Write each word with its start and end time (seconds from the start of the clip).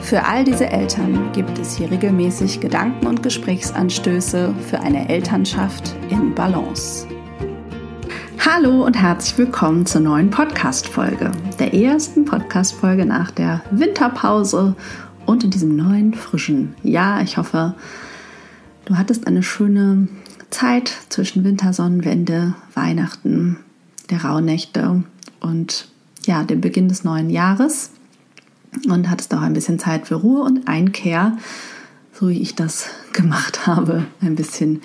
Für 0.00 0.24
all 0.24 0.44
diese 0.44 0.70
Eltern 0.70 1.32
gibt 1.32 1.58
es 1.58 1.76
hier 1.76 1.90
regelmäßig 1.90 2.60
Gedanken 2.60 3.06
und 3.06 3.22
Gesprächsanstöße 3.22 4.54
für 4.68 4.80
eine 4.80 5.08
Elternschaft 5.08 5.94
in 6.08 6.34
Balance. 6.34 7.06
Hallo 8.38 8.86
und 8.86 8.94
herzlich 8.94 9.36
willkommen 9.36 9.84
zur 9.84 10.00
neuen 10.00 10.30
Podcast-Folge, 10.30 11.32
der 11.58 11.74
ersten 11.74 12.24
Podcast-Folge 12.24 13.04
nach 13.04 13.30
der 13.30 13.60
Winterpause 13.70 14.74
und 15.26 15.44
in 15.44 15.50
diesem 15.50 15.76
neuen, 15.76 16.14
frischen 16.14 16.74
Jahr. 16.82 17.20
Ich 17.22 17.36
hoffe, 17.36 17.74
du 18.86 18.96
hattest 18.96 19.26
eine 19.26 19.42
schöne 19.42 20.08
Zeit 20.48 20.90
zwischen 21.10 21.44
Wintersonnenwende, 21.44 22.54
Weihnachten, 22.72 23.58
der 24.08 24.24
Rauhnächte 24.24 25.02
und 25.40 25.88
ja, 26.24 26.44
dem 26.44 26.62
Beginn 26.62 26.88
des 26.88 27.04
neuen 27.04 27.28
Jahres 27.28 27.90
und 28.88 29.10
hattest 29.10 29.34
auch 29.34 29.40
ein 29.40 29.54
bisschen 29.54 29.78
Zeit 29.78 30.06
für 30.06 30.16
Ruhe 30.16 30.42
und 30.42 30.68
Einkehr, 30.68 31.36
so 32.12 32.28
wie 32.28 32.40
ich 32.40 32.54
das 32.54 32.90
gemacht 33.12 33.66
habe, 33.66 34.06
ein 34.20 34.36
bisschen 34.36 34.82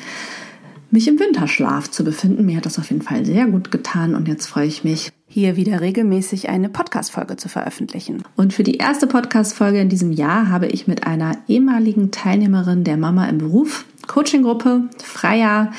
mich 0.93 1.07
im 1.07 1.19
Winterschlaf 1.19 1.89
zu 1.89 2.03
befinden. 2.03 2.45
Mir 2.45 2.57
hat 2.57 2.67
das 2.67 2.77
auf 2.77 2.91
jeden 2.91 3.01
Fall 3.01 3.25
sehr 3.25 3.47
gut 3.47 3.71
getan 3.71 4.13
und 4.13 4.27
jetzt 4.27 4.45
freue 4.45 4.67
ich 4.67 4.83
mich, 4.83 5.11
hier 5.27 5.55
wieder 5.55 5.81
regelmäßig 5.81 6.49
eine 6.49 6.69
Podcast-Folge 6.69 7.35
zu 7.37 7.49
veröffentlichen. 7.49 8.21
Und 8.35 8.53
für 8.53 8.61
die 8.61 8.75
erste 8.75 9.07
Podcast-Folge 9.07 9.79
in 9.79 9.89
diesem 9.89 10.11
Jahr 10.11 10.49
habe 10.49 10.67
ich 10.67 10.85
mit 10.85 11.07
einer 11.07 11.35
ehemaligen 11.47 12.11
Teilnehmerin 12.11 12.83
der 12.83 12.97
Mama 12.97 13.25
im 13.25 13.39
Beruf, 13.39 13.85
Coaching-Gruppe, 14.05 14.89
Freier, 15.03 15.71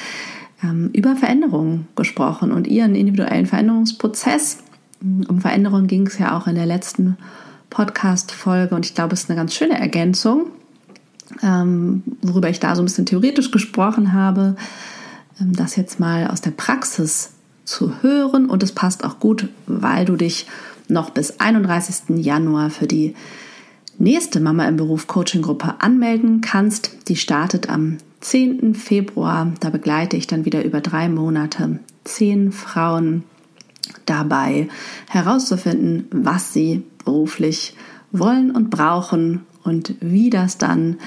ähm, 0.65 0.91
über 0.93 1.15
Veränderungen 1.15 1.87
gesprochen 1.95 2.50
und 2.50 2.67
ihren 2.67 2.97
individuellen 2.97 3.47
Veränderungsprozess. 3.47 4.59
Um 5.00 5.41
Veränderungen 5.41 5.87
ging 5.87 6.09
es 6.09 6.19
ja 6.19 6.37
auch 6.37 6.48
in 6.48 6.56
der 6.56 6.67
letzten 6.67 7.17
Podcast-Folge 7.75 8.75
und 8.75 8.86
ich 8.86 8.94
glaube, 8.94 9.14
es 9.14 9.25
ist 9.25 9.30
eine 9.30 9.36
ganz 9.36 9.53
schöne 9.53 9.78
Ergänzung, 9.78 10.47
ähm, 11.42 12.03
worüber 12.22 12.48
ich 12.48 12.61
da 12.61 12.75
so 12.77 12.83
ein 12.83 12.86
bisschen 12.86 13.06
theoretisch 13.06 13.50
gesprochen 13.50 14.12
habe, 14.12 14.56
ähm, 15.41 15.53
das 15.55 15.77
jetzt 15.77 16.00
mal 16.00 16.28
aus 16.28 16.41
der 16.41 16.53
Praxis 16.53 17.33
zu 17.64 18.03
hören 18.03 18.47
und 18.47 18.62
es 18.62 18.72
passt 18.72 19.05
auch 19.05 19.19
gut, 19.19 19.48
weil 19.66 20.05
du 20.05 20.16
dich 20.16 20.47
noch 20.89 21.11
bis 21.11 21.41
31. 21.41 22.22
Januar 22.25 22.70
für 22.70 22.86
die 22.86 23.14
nächste 23.98 24.41
Mama 24.41 24.66
im 24.66 24.77
Beruf 24.77 25.06
Coaching 25.06 25.42
Gruppe 25.42 25.75
anmelden 25.81 26.41
kannst. 26.41 27.09
Die 27.09 27.16
startet 27.16 27.69
am 27.69 27.98
10. 28.20 28.75
Februar. 28.75 29.53
Da 29.61 29.70
begleite 29.70 30.16
ich 30.16 30.27
dann 30.27 30.44
wieder 30.44 30.64
über 30.64 30.81
drei 30.81 31.09
Monate 31.09 31.81
zehn 32.05 32.53
Frauen 32.53 33.25
dabei 34.06 34.69
herauszufinden, 35.08 36.06
was 36.10 36.52
sie 36.52 36.83
beruflich 37.05 37.77
wollen 38.12 38.50
und 38.50 38.70
brauchen 38.70 39.44
und 39.62 39.94
wie 40.00 40.30
das 40.30 40.58
dann 40.58 40.98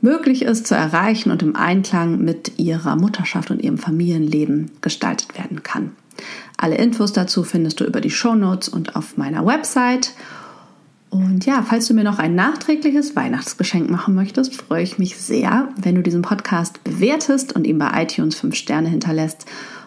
möglich 0.00 0.42
ist 0.42 0.66
zu 0.66 0.74
erreichen 0.74 1.30
und 1.30 1.42
im 1.42 1.56
Einklang 1.56 2.22
mit 2.22 2.58
ihrer 2.58 2.94
Mutterschaft 2.96 3.50
und 3.50 3.62
ihrem 3.62 3.78
Familienleben 3.78 4.70
gestaltet 4.82 5.36
werden 5.38 5.62
kann. 5.62 5.92
Alle 6.58 6.76
Infos 6.76 7.12
dazu 7.12 7.42
findest 7.42 7.80
du 7.80 7.84
über 7.84 8.00
die 8.00 8.10
Show 8.10 8.34
Notes 8.34 8.68
und 8.68 8.96
auf 8.96 9.16
meiner 9.16 9.44
Website. 9.46 10.12
Und 11.10 11.46
ja, 11.46 11.62
falls 11.62 11.86
du 11.86 11.94
mir 11.94 12.04
noch 12.04 12.18
ein 12.18 12.34
nachträgliches 12.34 13.16
Weihnachtsgeschenk 13.16 13.88
machen 13.88 14.14
möchtest, 14.14 14.54
freue 14.54 14.82
ich 14.82 14.98
mich 14.98 15.16
sehr, 15.16 15.68
wenn 15.76 15.94
du 15.94 16.02
diesen 16.02 16.22
Podcast 16.22 16.84
bewertest 16.84 17.54
und 17.54 17.66
ihm 17.66 17.78
bei 17.78 18.02
iTunes 18.02 18.34
5 18.34 18.54
Sterne 18.54 18.88
hinterlässt 18.88 19.46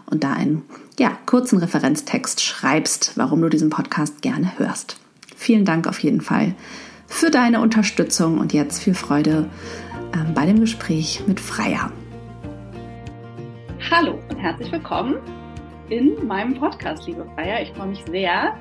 und 0.09 0.23
da 0.23 0.33
einen 0.33 0.63
ja, 0.99 1.11
kurzen 1.25 1.59
Referenztext 1.59 2.41
schreibst, 2.41 3.17
warum 3.17 3.41
du 3.41 3.49
diesen 3.49 3.69
Podcast 3.69 4.21
gerne 4.21 4.57
hörst. 4.57 4.99
Vielen 5.35 5.65
Dank 5.65 5.87
auf 5.87 5.99
jeden 5.99 6.21
Fall 6.21 6.55
für 7.07 7.29
deine 7.29 7.61
Unterstützung 7.61 8.39
und 8.39 8.53
jetzt 8.53 8.81
viel 8.81 8.93
Freude 8.93 9.49
ähm, 10.13 10.33
bei 10.33 10.45
dem 10.45 10.59
Gespräch 10.59 11.21
mit 11.27 11.39
Freya. 11.39 11.91
Hallo 13.91 14.19
und 14.29 14.37
herzlich 14.37 14.71
willkommen 14.71 15.17
in 15.89 16.27
meinem 16.27 16.55
Podcast, 16.55 17.07
liebe 17.07 17.25
Freya. 17.35 17.61
Ich 17.61 17.69
freue 17.71 17.87
mich 17.87 18.03
sehr, 18.09 18.57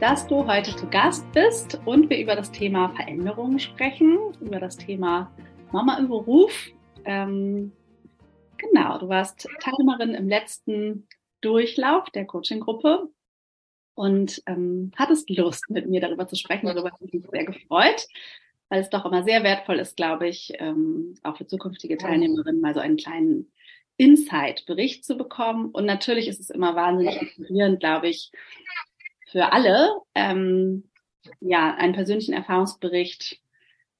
dass 0.00 0.26
du 0.26 0.46
heute 0.46 0.74
zu 0.76 0.86
Gast 0.86 1.30
bist 1.32 1.80
und 1.84 2.08
wir 2.08 2.18
über 2.18 2.36
das 2.36 2.50
Thema 2.50 2.90
Veränderungen 2.90 3.58
sprechen, 3.58 4.18
über 4.40 4.60
das 4.60 4.76
Thema 4.76 5.30
Mama 5.72 5.98
im 5.98 6.08
Beruf. 6.08 6.52
Ähm, 7.04 7.72
genau, 8.68 8.98
du 8.98 9.08
warst 9.08 9.48
Teilnehmerin 9.60 10.14
im 10.14 10.28
letzten 10.28 11.08
Durchlauf 11.40 12.10
der 12.10 12.26
Coaching-Gruppe 12.26 13.08
und 13.94 14.42
ähm, 14.46 14.92
hattest 14.96 15.30
Lust, 15.30 15.70
mit 15.70 15.88
mir 15.88 16.00
darüber 16.00 16.26
zu 16.26 16.36
sprechen. 16.36 16.66
Darüber 16.66 16.90
habe 16.90 17.04
ich 17.04 17.12
mich 17.12 17.26
sehr 17.30 17.44
gefreut, 17.44 18.06
weil 18.68 18.80
es 18.80 18.90
doch 18.90 19.04
immer 19.04 19.22
sehr 19.22 19.44
wertvoll 19.44 19.78
ist, 19.78 19.96
glaube 19.96 20.28
ich, 20.28 20.52
ähm, 20.58 21.14
auch 21.22 21.36
für 21.36 21.46
zukünftige 21.46 21.96
Teilnehmerinnen 21.96 22.60
mal 22.60 22.74
so 22.74 22.80
einen 22.80 22.96
kleinen 22.96 23.52
Insight-Bericht 23.96 25.04
zu 25.04 25.16
bekommen. 25.16 25.70
Und 25.70 25.86
natürlich 25.86 26.28
ist 26.28 26.40
es 26.40 26.50
immer 26.50 26.74
wahnsinnig 26.74 27.20
inspirierend, 27.20 27.80
glaube 27.80 28.08
ich, 28.08 28.32
für 29.30 29.52
alle, 29.52 29.90
ähm, 30.14 30.88
ja, 31.40 31.74
einen 31.74 31.94
persönlichen 31.94 32.34
Erfahrungsbericht 32.34 33.40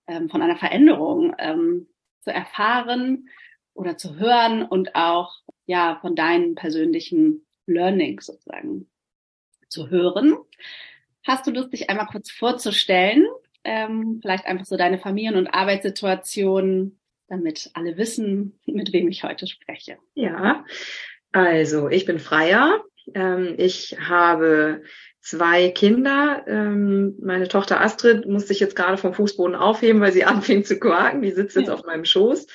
ähm, 0.06 0.28
von 0.28 0.42
einer 0.42 0.56
Veränderung 0.56 1.34
ähm, 1.38 1.88
zu 2.20 2.32
erfahren 2.32 3.28
oder 3.74 3.96
zu 3.96 4.16
hören 4.16 4.62
und 4.62 4.94
auch 4.94 5.34
ja 5.66 5.98
von 6.00 6.16
deinen 6.16 6.54
persönlichen 6.54 7.44
Learnings 7.66 8.26
sozusagen 8.26 8.88
zu 9.68 9.90
hören. 9.90 10.36
Hast 11.26 11.46
du 11.46 11.50
Lust, 11.50 11.72
dich 11.72 11.90
einmal 11.90 12.06
kurz 12.06 12.30
vorzustellen? 12.30 13.26
Ähm, 13.64 14.20
vielleicht 14.20 14.46
einfach 14.46 14.66
so 14.66 14.76
deine 14.76 14.98
Familien- 14.98 15.36
und 15.36 15.48
Arbeitssituation, 15.48 16.98
damit 17.28 17.70
alle 17.74 17.96
wissen, 17.96 18.58
mit 18.66 18.92
wem 18.92 19.08
ich 19.08 19.24
heute 19.24 19.46
spreche. 19.46 19.98
Ja, 20.14 20.64
also 21.32 21.88
ich 21.88 22.04
bin 22.04 22.18
Freier. 22.18 22.84
Ähm, 23.14 23.54
ich 23.58 23.96
habe 24.00 24.82
zwei 25.20 25.70
Kinder. 25.70 26.44
Ähm, 26.46 27.16
meine 27.20 27.48
Tochter 27.48 27.80
Astrid 27.80 28.26
musste 28.26 28.48
sich 28.48 28.60
jetzt 28.60 28.76
gerade 28.76 28.98
vom 28.98 29.14
Fußboden 29.14 29.56
aufheben, 29.56 30.00
weil 30.00 30.12
sie 30.12 30.24
anfing 30.24 30.64
zu 30.64 30.78
quaken. 30.78 31.22
Die 31.22 31.32
sitzt 31.32 31.56
jetzt 31.56 31.68
ja. 31.68 31.74
auf 31.74 31.84
meinem 31.84 32.04
Schoß. 32.04 32.46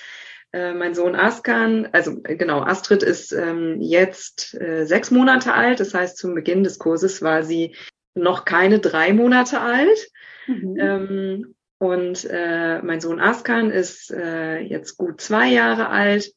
Äh, 0.52 0.74
mein 0.74 0.96
Sohn 0.96 1.16
Askan, 1.16 1.90
also 1.92 2.22
äh, 2.24 2.36
genau, 2.36 2.62
Astrid 2.62 3.04
ist 3.04 3.32
ähm, 3.32 3.82
jetzt 3.82 4.60
äh, 4.60 4.86
sechs 4.86 5.12
Monate 5.12 5.54
alt. 5.54 5.80
Das 5.80 5.94
heißt, 5.94 6.18
zum 6.18 6.34
Beginn 6.34 6.64
des 6.64 6.80
Kurses 6.80 7.22
war 7.22 7.44
sie 7.44 7.76
noch 8.16 8.46
keine 8.46 8.80
drei 8.80 9.14
Monate 9.14 9.62
alt. 9.62 10.09
Mhm. 10.48 10.78
Ähm, 10.80 11.56
und 11.78 12.28
äh, 12.30 12.82
mein 12.82 13.00
Sohn 13.00 13.20
Askan 13.20 13.72
ist 13.72 14.12
äh, 14.12 14.59
jetzt 14.59 14.98
gut 14.98 15.22
zwei 15.22 15.48
Jahre 15.48 15.90
alt. 15.90 16.34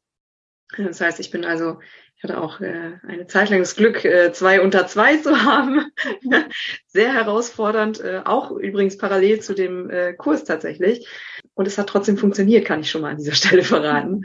Das 0.76 1.00
heißt, 1.00 1.18
ich 1.18 1.30
bin 1.30 1.44
also, 1.44 1.80
ich 2.16 2.22
hatte 2.22 2.40
auch 2.40 2.60
äh, 2.60 2.98
eine 3.06 3.26
Zeit 3.26 3.50
lang 3.50 3.58
das 3.58 3.76
Glück, 3.76 4.04
äh, 4.04 4.32
zwei 4.32 4.60
unter 4.60 4.86
zwei 4.86 5.16
zu 5.16 5.42
haben. 5.42 5.90
Sehr 6.86 7.12
herausfordernd, 7.12 8.00
äh, 8.00 8.20
auch 8.24 8.52
übrigens 8.52 8.96
parallel 8.98 9.40
zu 9.40 9.54
dem 9.54 9.90
äh, 9.90 10.12
Kurs 10.14 10.44
tatsächlich. 10.44 11.08
Und 11.54 11.66
es 11.66 11.78
hat 11.78 11.88
trotzdem 11.88 12.16
funktioniert, 12.16 12.64
kann 12.64 12.80
ich 12.80 12.90
schon 12.90 13.02
mal 13.02 13.10
an 13.10 13.18
dieser 13.18 13.32
Stelle 13.34 13.62
verraten. 13.62 14.22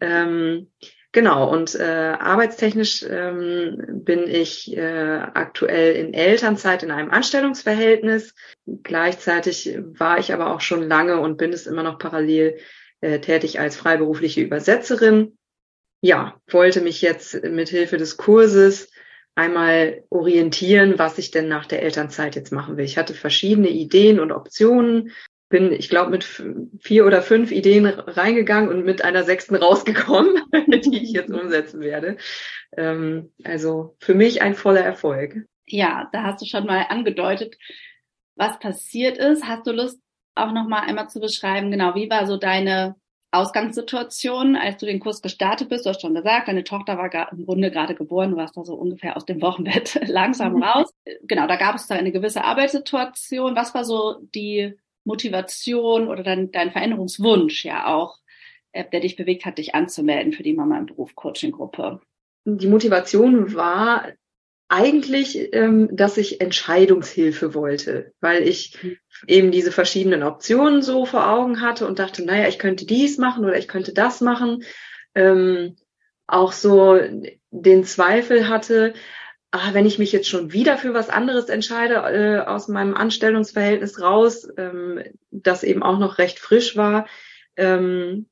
Ähm, 0.00 0.70
genau, 1.12 1.50
und 1.50 1.74
äh, 1.74 1.82
arbeitstechnisch 2.18 3.04
ähm, 3.08 4.02
bin 4.04 4.28
ich 4.28 4.76
äh, 4.76 5.20
aktuell 5.34 5.94
in 5.96 6.14
Elternzeit 6.14 6.82
in 6.82 6.90
einem 6.90 7.10
Anstellungsverhältnis. 7.10 8.34
Gleichzeitig 8.82 9.78
war 9.98 10.18
ich 10.18 10.32
aber 10.32 10.54
auch 10.54 10.60
schon 10.60 10.82
lange 10.82 11.20
und 11.20 11.36
bin 11.36 11.52
es 11.52 11.66
immer 11.66 11.82
noch 11.82 11.98
parallel 11.98 12.58
äh, 13.00 13.20
tätig 13.20 13.60
als 13.60 13.76
freiberufliche 13.76 14.40
Übersetzerin. 14.40 15.38
Ja, 16.00 16.40
wollte 16.48 16.80
mich 16.80 17.02
jetzt 17.02 17.42
mit 17.44 17.68
Hilfe 17.68 17.96
des 17.96 18.16
Kurses 18.16 18.90
einmal 19.38 20.04
orientieren, 20.10 20.98
was 20.98 21.16
ich 21.18 21.30
denn 21.30 21.46
nach 21.48 21.66
der 21.66 21.82
Elternzeit 21.82 22.34
jetzt 22.34 22.52
machen 22.52 22.76
will. 22.76 22.84
Ich 22.84 22.98
hatte 22.98 23.14
verschiedene 23.14 23.68
Ideen 23.68 24.18
und 24.18 24.32
Optionen, 24.32 25.12
bin, 25.48 25.72
ich 25.72 25.88
glaube, 25.88 26.10
mit 26.10 26.24
vier 26.80 27.06
oder 27.06 27.22
fünf 27.22 27.50
Ideen 27.50 27.86
reingegangen 27.86 28.68
und 28.68 28.84
mit 28.84 29.02
einer 29.02 29.24
sechsten 29.24 29.56
rausgekommen, 29.56 30.42
die 30.84 31.02
ich 31.02 31.12
jetzt 31.12 31.30
umsetzen 31.30 31.80
werde. 31.80 32.18
Ähm, 32.76 33.32
also 33.44 33.96
für 33.98 34.14
mich 34.14 34.42
ein 34.42 34.54
voller 34.54 34.82
Erfolg. 34.82 35.46
Ja, 35.66 36.08
da 36.12 36.24
hast 36.24 36.42
du 36.42 36.46
schon 36.46 36.66
mal 36.66 36.86
angedeutet, 36.88 37.56
was 38.36 38.58
passiert 38.58 39.18
ist. 39.18 39.44
Hast 39.44 39.66
du 39.66 39.72
Lust, 39.72 40.00
auch 40.34 40.52
noch 40.52 40.68
mal 40.68 40.80
einmal 40.80 41.08
zu 41.08 41.20
beschreiben, 41.20 41.70
genau, 41.70 41.94
wie 41.94 42.08
war 42.08 42.26
so 42.26 42.36
deine 42.36 42.94
Ausgangssituation, 43.30 44.56
als 44.56 44.78
du 44.78 44.86
den 44.86 45.00
Kurs 45.00 45.20
gestartet 45.20 45.68
bist? 45.68 45.84
Du 45.84 45.90
hast 45.90 46.00
schon 46.00 46.14
gesagt, 46.14 46.48
deine 46.48 46.64
Tochter 46.64 46.96
war 46.96 47.32
im 47.32 47.44
Grunde 47.44 47.70
gerade 47.70 47.94
geboren, 47.94 48.30
du 48.30 48.36
warst 48.36 48.56
da 48.56 48.64
so 48.64 48.74
ungefähr 48.74 49.16
aus 49.16 49.24
dem 49.24 49.42
Wochenbett 49.42 49.98
langsam 50.08 50.62
raus. 50.62 50.90
Genau, 51.22 51.46
da 51.46 51.56
gab 51.56 51.74
es 51.76 51.86
da 51.86 51.96
eine 51.96 52.12
gewisse 52.12 52.44
Arbeitssituation. 52.44 53.56
Was 53.56 53.74
war 53.74 53.84
so 53.84 54.16
die 54.34 54.74
Motivation 55.04 56.08
oder 56.08 56.22
dein, 56.22 56.50
dein 56.50 56.70
Veränderungswunsch 56.70 57.64
ja 57.64 57.86
auch, 57.86 58.18
äh, 58.72 58.84
der 58.90 59.00
dich 59.00 59.16
bewegt 59.16 59.44
hat, 59.44 59.58
dich 59.58 59.74
anzumelden 59.74 60.32
für 60.32 60.42
die 60.42 60.54
Mama 60.54 60.78
im 60.78 60.86
Beruf 60.86 61.14
Coaching 61.14 61.52
Gruppe? 61.52 62.00
Die 62.44 62.66
Motivation 62.66 63.54
war 63.54 64.12
eigentlich, 64.68 65.52
ähm, 65.54 65.88
dass 65.92 66.18
ich 66.18 66.40
Entscheidungshilfe 66.40 67.54
wollte, 67.54 68.12
weil 68.20 68.46
ich 68.46 68.78
eben 69.26 69.50
diese 69.50 69.72
verschiedenen 69.72 70.22
Optionen 70.22 70.82
so 70.82 71.06
vor 71.06 71.28
Augen 71.28 71.62
hatte 71.62 71.86
und 71.86 71.98
dachte, 71.98 72.24
naja, 72.24 72.48
ich 72.48 72.58
könnte 72.58 72.84
dies 72.84 73.16
machen 73.18 73.44
oder 73.44 73.56
ich 73.56 73.66
könnte 73.66 73.94
das 73.94 74.20
machen. 74.20 74.62
Ähm, 75.14 75.76
auch 76.26 76.52
so 76.52 77.00
den 77.50 77.84
Zweifel 77.84 78.48
hatte, 78.48 78.92
ah, 79.50 79.72
wenn 79.72 79.86
ich 79.86 79.98
mich 79.98 80.12
jetzt 80.12 80.28
schon 80.28 80.52
wieder 80.52 80.76
für 80.76 80.94
was 80.94 81.08
anderes 81.08 81.48
entscheide, 81.48 81.94
äh, 81.94 82.40
aus 82.46 82.68
meinem 82.68 82.94
Anstellungsverhältnis 82.94 84.00
raus, 84.00 84.48
ähm, 84.56 85.02
das 85.30 85.64
eben 85.64 85.82
auch 85.82 85.98
noch 85.98 86.18
recht 86.18 86.38
frisch 86.38 86.76
war, 86.76 87.06
ähm, 87.56 88.26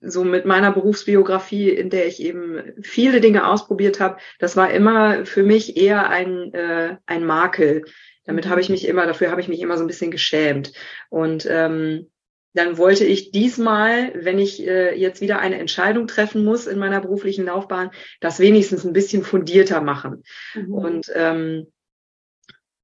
so 0.00 0.24
mit 0.24 0.44
meiner 0.44 0.72
Berufsbiografie, 0.72 1.70
in 1.70 1.90
der 1.90 2.06
ich 2.06 2.20
eben 2.20 2.74
viele 2.82 3.20
Dinge 3.20 3.46
ausprobiert 3.48 4.00
habe, 4.00 4.18
das 4.38 4.56
war 4.56 4.70
immer 4.70 5.24
für 5.24 5.42
mich 5.42 5.76
eher 5.76 6.10
ein, 6.10 6.52
äh, 6.52 6.96
ein 7.06 7.24
Makel. 7.24 7.84
Damit 8.24 8.48
habe 8.48 8.60
ich 8.60 8.68
mich 8.68 8.86
immer, 8.86 9.06
dafür 9.06 9.30
habe 9.30 9.40
ich 9.40 9.48
mich 9.48 9.60
immer 9.60 9.76
so 9.76 9.84
ein 9.84 9.86
bisschen 9.86 10.10
geschämt. 10.10 10.72
Und 11.08 11.46
ähm, 11.48 12.10
dann 12.54 12.78
wollte 12.78 13.04
ich 13.04 13.30
diesmal, 13.30 14.12
wenn 14.14 14.38
ich 14.38 14.66
äh, 14.66 14.98
jetzt 14.98 15.20
wieder 15.20 15.38
eine 15.38 15.58
Entscheidung 15.58 16.06
treffen 16.06 16.44
muss 16.44 16.66
in 16.66 16.78
meiner 16.78 17.00
beruflichen 17.00 17.44
Laufbahn, 17.44 17.90
das 18.20 18.38
wenigstens 18.38 18.84
ein 18.84 18.92
bisschen 18.92 19.22
fundierter 19.22 19.80
machen. 19.80 20.22
Mhm. 20.54 20.74
Und 20.74 21.12
ähm, 21.14 21.72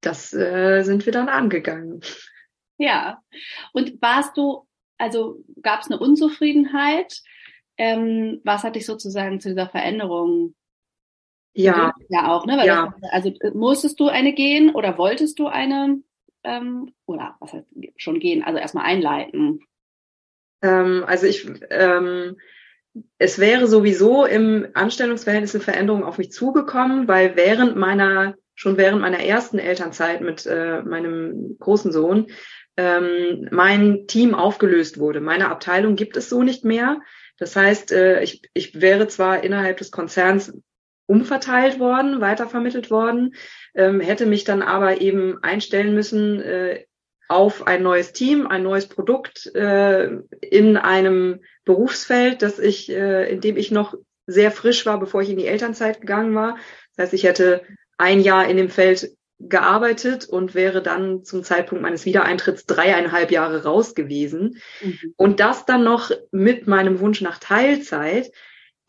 das 0.01 0.33
äh, 0.33 0.83
sind 0.83 1.05
wir 1.05 1.13
dann 1.13 1.29
angegangen. 1.29 2.01
Ja. 2.77 3.21
Und 3.73 4.01
warst 4.01 4.37
du 4.37 4.67
also 5.01 5.43
gab 5.63 5.81
es 5.81 5.87
eine 5.87 5.99
Unzufriedenheit? 5.99 7.21
Ähm, 7.77 8.39
was 8.43 8.63
hat 8.63 8.75
dich 8.75 8.85
sozusagen 8.85 9.39
zu 9.39 9.49
dieser 9.49 9.67
Veränderung? 9.67 10.53
Ja. 11.53 11.93
Ja, 12.07 12.31
auch, 12.31 12.45
ne? 12.45 12.57
Weil 12.57 12.67
ja. 12.67 12.93
Das, 13.01 13.11
also 13.11 13.33
musstest 13.53 13.99
du 13.99 14.07
eine 14.07 14.33
gehen 14.33 14.73
oder 14.75 14.97
wolltest 14.99 15.39
du 15.39 15.47
eine 15.47 16.01
ähm, 16.43 16.93
oder 17.05 17.35
was 17.39 17.53
heißt 17.53 17.67
schon 17.97 18.19
gehen? 18.19 18.43
Also 18.43 18.59
erstmal 18.59 18.85
einleiten. 18.85 19.59
Ähm, 20.61 21.03
also 21.07 21.25
ich 21.27 21.49
ähm, 21.69 22.37
es 23.17 23.39
wäre 23.39 23.67
sowieso 23.67 24.25
im 24.25 24.67
Anstellungsverhältnis 24.73 25.55
eine 25.55 25.63
Veränderung 25.63 26.03
auf 26.03 26.17
mich 26.17 26.31
zugekommen, 26.31 27.07
weil 27.07 27.35
während 27.35 27.75
meiner, 27.75 28.35
schon 28.55 28.77
während 28.77 29.01
meiner 29.01 29.19
ersten 29.19 29.59
Elternzeit 29.59 30.21
mit 30.21 30.45
äh, 30.45 30.81
meinem 30.81 31.57
großen 31.59 31.91
Sohn 31.91 32.27
ähm, 32.77 33.47
mein 33.51 34.07
Team 34.07 34.35
aufgelöst 34.35 34.97
wurde. 34.97 35.21
Meine 35.21 35.49
Abteilung 35.49 35.95
gibt 35.95 36.17
es 36.17 36.29
so 36.29 36.43
nicht 36.43 36.65
mehr. 36.65 36.99
Das 37.37 37.55
heißt, 37.55 37.91
äh, 37.91 38.21
ich, 38.23 38.41
ich 38.53 38.81
wäre 38.81 39.07
zwar 39.07 39.43
innerhalb 39.43 39.77
des 39.77 39.91
Konzerns 39.91 40.53
umverteilt 41.05 41.79
worden, 41.79 42.21
weitervermittelt 42.21 42.89
worden, 42.89 43.35
ähm, 43.75 43.99
hätte 43.99 44.25
mich 44.25 44.43
dann 44.43 44.61
aber 44.61 45.01
eben 45.01 45.41
einstellen 45.43 45.93
müssen 45.93 46.41
äh, 46.41 46.85
auf 47.27 47.65
ein 47.65 47.83
neues 47.83 48.11
Team, 48.11 48.47
ein 48.47 48.63
neues 48.63 48.87
Produkt 48.87 49.53
äh, 49.55 50.09
in 50.41 50.77
einem 50.77 51.39
Berufsfeld, 51.63 52.41
das 52.41 52.59
ich, 52.59 52.89
äh, 52.89 53.31
in 53.31 53.39
dem 53.39 53.55
ich 53.57 53.71
noch 53.71 53.95
sehr 54.27 54.51
frisch 54.51 54.85
war, 54.85 54.99
bevor 54.99 55.21
ich 55.21 55.29
in 55.29 55.37
die 55.37 55.47
Elternzeit 55.47 56.01
gegangen 56.01 56.35
war. 56.35 56.57
Das 56.95 57.05
heißt, 57.05 57.13
ich 57.13 57.23
hätte 57.23 57.63
ein 57.97 58.19
Jahr 58.19 58.47
in 58.47 58.57
dem 58.57 58.69
Feld 58.69 59.11
gearbeitet 59.39 60.25
und 60.25 60.53
wäre 60.53 60.81
dann 60.81 61.23
zum 61.23 61.43
Zeitpunkt 61.43 61.81
meines 61.81 62.05
Wiedereintritts 62.05 62.65
dreieinhalb 62.65 63.31
Jahre 63.31 63.63
raus 63.63 63.95
gewesen. 63.95 64.57
Mhm. 64.81 65.13
Und 65.15 65.39
das 65.39 65.65
dann 65.65 65.83
noch 65.83 66.11
mit 66.31 66.67
meinem 66.67 66.99
Wunsch 66.99 67.21
nach 67.21 67.39
Teilzeit. 67.39 68.31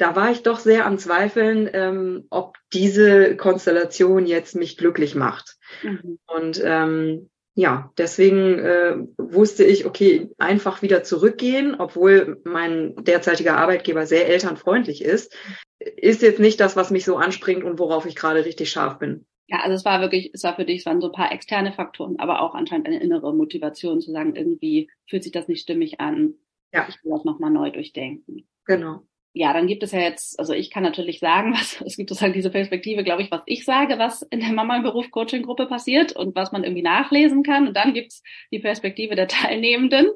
Da 0.02 0.16
war 0.16 0.32
ich 0.32 0.42
doch 0.42 0.58
sehr 0.58 0.84
am 0.84 0.98
Zweifeln, 0.98 1.70
ähm, 1.72 2.26
ob 2.28 2.56
diese 2.72 3.36
Konstellation 3.36 4.26
jetzt 4.26 4.56
mich 4.56 4.76
glücklich 4.76 5.14
macht. 5.14 5.56
Mhm. 5.84 6.18
Und 6.26 6.60
ähm, 6.64 7.30
ja, 7.54 7.92
deswegen 7.96 8.58
äh, 8.58 8.96
wusste 9.16 9.62
ich, 9.62 9.86
okay, 9.86 10.28
einfach 10.38 10.82
wieder 10.82 11.04
zurückgehen, 11.04 11.76
obwohl 11.78 12.40
mein 12.42 12.96
derzeitiger 12.96 13.56
Arbeitgeber 13.58 14.04
sehr 14.04 14.28
elternfreundlich 14.28 15.04
ist, 15.04 15.36
ist 15.78 16.22
jetzt 16.22 16.40
nicht 16.40 16.58
das, 16.58 16.74
was 16.74 16.90
mich 16.90 17.04
so 17.04 17.14
anspringt 17.14 17.62
und 17.62 17.78
worauf 17.78 18.04
ich 18.04 18.16
gerade 18.16 18.44
richtig 18.44 18.70
scharf 18.70 18.98
bin. 18.98 19.24
Ja, 19.46 19.60
also 19.60 19.76
es 19.76 19.84
war 19.84 20.00
wirklich, 20.00 20.32
es 20.34 20.42
war 20.42 20.56
für 20.56 20.64
dich, 20.64 20.80
es 20.80 20.86
waren 20.86 21.00
so 21.00 21.10
ein 21.10 21.14
paar 21.14 21.30
externe 21.30 21.72
Faktoren, 21.74 22.18
aber 22.18 22.40
auch 22.40 22.56
anscheinend 22.56 22.88
eine 22.88 23.00
innere 23.00 23.32
Motivation 23.32 24.00
zu 24.00 24.10
sagen, 24.10 24.34
irgendwie 24.34 24.90
fühlt 25.08 25.22
sich 25.22 25.30
das 25.30 25.46
nicht 25.46 25.62
stimmig 25.62 26.00
an. 26.00 26.34
Ja. 26.72 26.86
Ich 26.88 27.04
will 27.04 27.12
das 27.12 27.24
nochmal 27.24 27.52
neu 27.52 27.70
durchdenken. 27.70 28.48
Genau. 28.64 29.02
Ja, 29.34 29.54
dann 29.54 29.66
gibt 29.66 29.82
es 29.82 29.92
ja 29.92 30.00
jetzt, 30.00 30.38
also 30.38 30.52
ich 30.52 30.70
kann 30.70 30.82
natürlich 30.82 31.18
sagen, 31.18 31.52
was, 31.54 31.80
es 31.80 31.96
gibt 31.96 32.10
sozusagen 32.10 32.34
diese 32.34 32.50
Perspektive, 32.50 33.04
glaube 33.04 33.22
ich, 33.22 33.30
was 33.30 33.42
ich 33.46 33.64
sage, 33.64 33.98
was 33.98 34.22
in 34.22 34.40
der 34.40 34.52
Mama 34.52 34.76
im 34.76 34.82
Beruf 34.82 35.10
Coaching 35.10 35.42
Gruppe 35.42 35.66
passiert 35.66 36.12
und 36.12 36.34
was 36.34 36.52
man 36.52 36.64
irgendwie 36.64 36.82
nachlesen 36.82 37.42
kann. 37.42 37.68
Und 37.68 37.76
dann 37.76 37.94
gibt's 37.94 38.22
die 38.50 38.58
Perspektive 38.58 39.14
der 39.14 39.28
Teilnehmenden. 39.28 40.10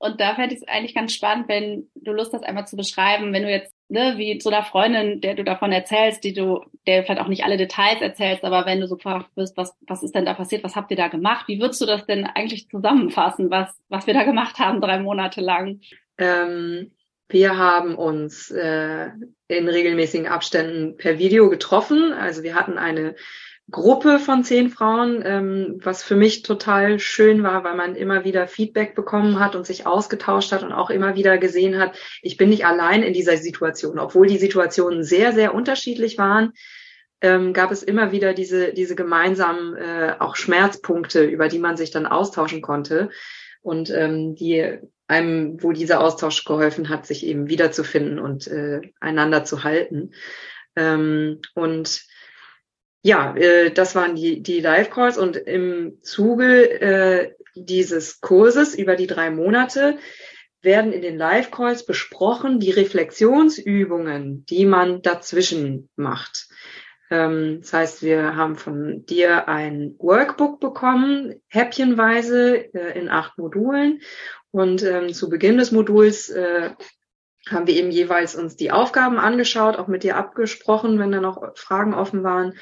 Und 0.00 0.20
da 0.20 0.36
fände 0.36 0.54
ich 0.54 0.62
es 0.62 0.68
eigentlich 0.68 0.94
ganz 0.94 1.12
spannend, 1.12 1.48
wenn 1.48 1.88
du 1.96 2.12
Lust 2.12 2.32
hast, 2.32 2.44
einmal 2.44 2.68
zu 2.68 2.76
beschreiben, 2.76 3.32
wenn 3.32 3.42
du 3.42 3.50
jetzt, 3.50 3.74
ne, 3.88 4.14
wie 4.16 4.38
zu 4.38 4.48
einer 4.48 4.62
Freundin, 4.62 5.20
der 5.20 5.34
du 5.34 5.42
davon 5.42 5.72
erzählst, 5.72 6.22
die 6.22 6.32
du, 6.32 6.60
der 6.86 7.02
vielleicht 7.02 7.20
auch 7.20 7.26
nicht 7.26 7.44
alle 7.44 7.56
Details 7.56 8.00
erzählst, 8.00 8.44
aber 8.44 8.64
wenn 8.64 8.80
du 8.80 8.86
so 8.86 8.94
gefragt 8.94 9.30
bist, 9.34 9.56
was, 9.56 9.76
was 9.88 10.04
ist 10.04 10.14
denn 10.14 10.24
da 10.24 10.34
passiert, 10.34 10.62
was 10.62 10.76
habt 10.76 10.92
ihr 10.92 10.96
da 10.96 11.08
gemacht, 11.08 11.48
wie 11.48 11.60
würdest 11.60 11.80
du 11.80 11.86
das 11.86 12.06
denn 12.06 12.24
eigentlich 12.26 12.68
zusammenfassen, 12.68 13.50
was, 13.50 13.76
was 13.88 14.06
wir 14.06 14.14
da 14.14 14.22
gemacht 14.22 14.60
haben, 14.60 14.80
drei 14.80 15.00
Monate 15.00 15.40
lang? 15.40 15.80
Ähm, 16.16 16.92
wir 17.28 17.58
haben 17.58 17.94
uns 17.94 18.50
äh, 18.50 19.10
in 19.48 19.68
regelmäßigen 19.68 20.26
Abständen 20.26 20.96
per 20.96 21.18
Video 21.18 21.50
getroffen. 21.50 22.12
Also 22.12 22.42
wir 22.42 22.54
hatten 22.54 22.78
eine 22.78 23.16
Gruppe 23.70 24.18
von 24.18 24.44
zehn 24.44 24.70
Frauen, 24.70 25.22
ähm, 25.24 25.78
was 25.82 26.02
für 26.02 26.16
mich 26.16 26.42
total 26.42 26.98
schön 26.98 27.42
war, 27.42 27.64
weil 27.64 27.76
man 27.76 27.96
immer 27.96 28.24
wieder 28.24 28.48
Feedback 28.48 28.94
bekommen 28.94 29.38
hat 29.38 29.54
und 29.54 29.66
sich 29.66 29.86
ausgetauscht 29.86 30.52
hat 30.52 30.62
und 30.62 30.72
auch 30.72 30.88
immer 30.88 31.16
wieder 31.16 31.36
gesehen 31.36 31.78
hat, 31.78 31.98
ich 32.22 32.38
bin 32.38 32.48
nicht 32.48 32.64
allein 32.64 33.02
in 33.02 33.12
dieser 33.12 33.36
Situation. 33.36 33.98
Obwohl 33.98 34.26
die 34.26 34.38
Situationen 34.38 35.04
sehr, 35.04 35.32
sehr 35.32 35.54
unterschiedlich 35.54 36.16
waren, 36.16 36.54
ähm, 37.20 37.52
gab 37.52 37.70
es 37.70 37.82
immer 37.82 38.10
wieder 38.10 38.32
diese, 38.32 38.72
diese 38.72 38.96
gemeinsamen 38.96 39.76
äh, 39.76 40.14
auch 40.18 40.36
Schmerzpunkte, 40.36 41.24
über 41.24 41.48
die 41.48 41.58
man 41.58 41.76
sich 41.76 41.90
dann 41.90 42.06
austauschen 42.06 42.62
konnte 42.62 43.10
und 43.60 43.90
ähm, 43.90 44.34
die 44.34 44.78
einem, 45.08 45.62
wo 45.62 45.72
dieser 45.72 46.00
Austausch 46.00 46.44
geholfen 46.44 46.88
hat, 46.88 47.06
sich 47.06 47.26
eben 47.26 47.48
wiederzufinden 47.48 48.18
und 48.18 48.46
äh, 48.46 48.80
einander 49.00 49.44
zu 49.44 49.64
halten. 49.64 50.12
Ähm, 50.76 51.40
und 51.54 52.02
ja, 53.02 53.34
äh, 53.36 53.70
das 53.70 53.94
waren 53.94 54.14
die, 54.14 54.42
die 54.42 54.60
Live-Calls 54.60 55.18
und 55.18 55.36
im 55.36 55.98
Zuge 56.02 56.80
äh, 56.80 57.34
dieses 57.54 58.20
Kurses 58.20 58.74
über 58.74 58.96
die 58.96 59.06
drei 59.06 59.30
Monate 59.30 59.98
werden 60.60 60.92
in 60.92 61.02
den 61.02 61.16
Live-Calls 61.16 61.86
besprochen 61.86 62.60
die 62.60 62.70
Reflexionsübungen, 62.70 64.44
die 64.46 64.66
man 64.66 65.02
dazwischen 65.02 65.88
macht. 65.96 66.48
Ähm, 67.10 67.58
das 67.60 67.72
heißt, 67.72 68.02
wir 68.02 68.36
haben 68.36 68.56
von 68.56 69.06
dir 69.06 69.48
ein 69.48 69.94
Workbook 69.98 70.60
bekommen, 70.60 71.40
häppchenweise 71.46 72.74
äh, 72.74 72.98
in 72.98 73.08
acht 73.08 73.38
Modulen. 73.38 74.00
Und 74.50 74.82
ähm, 74.82 75.12
zu 75.12 75.28
Beginn 75.28 75.58
des 75.58 75.72
Moduls 75.72 76.28
äh, 76.30 76.70
haben 77.48 77.66
wir 77.66 77.74
eben 77.74 77.90
jeweils 77.90 78.34
uns 78.34 78.56
die 78.56 78.70
Aufgaben 78.70 79.18
angeschaut, 79.18 79.76
auch 79.76 79.88
mit 79.88 80.02
dir 80.02 80.16
abgesprochen, 80.16 80.98
wenn 80.98 81.12
da 81.12 81.20
noch 81.20 81.56
Fragen 81.56 81.94
offen 81.94 82.22
waren 82.22 82.54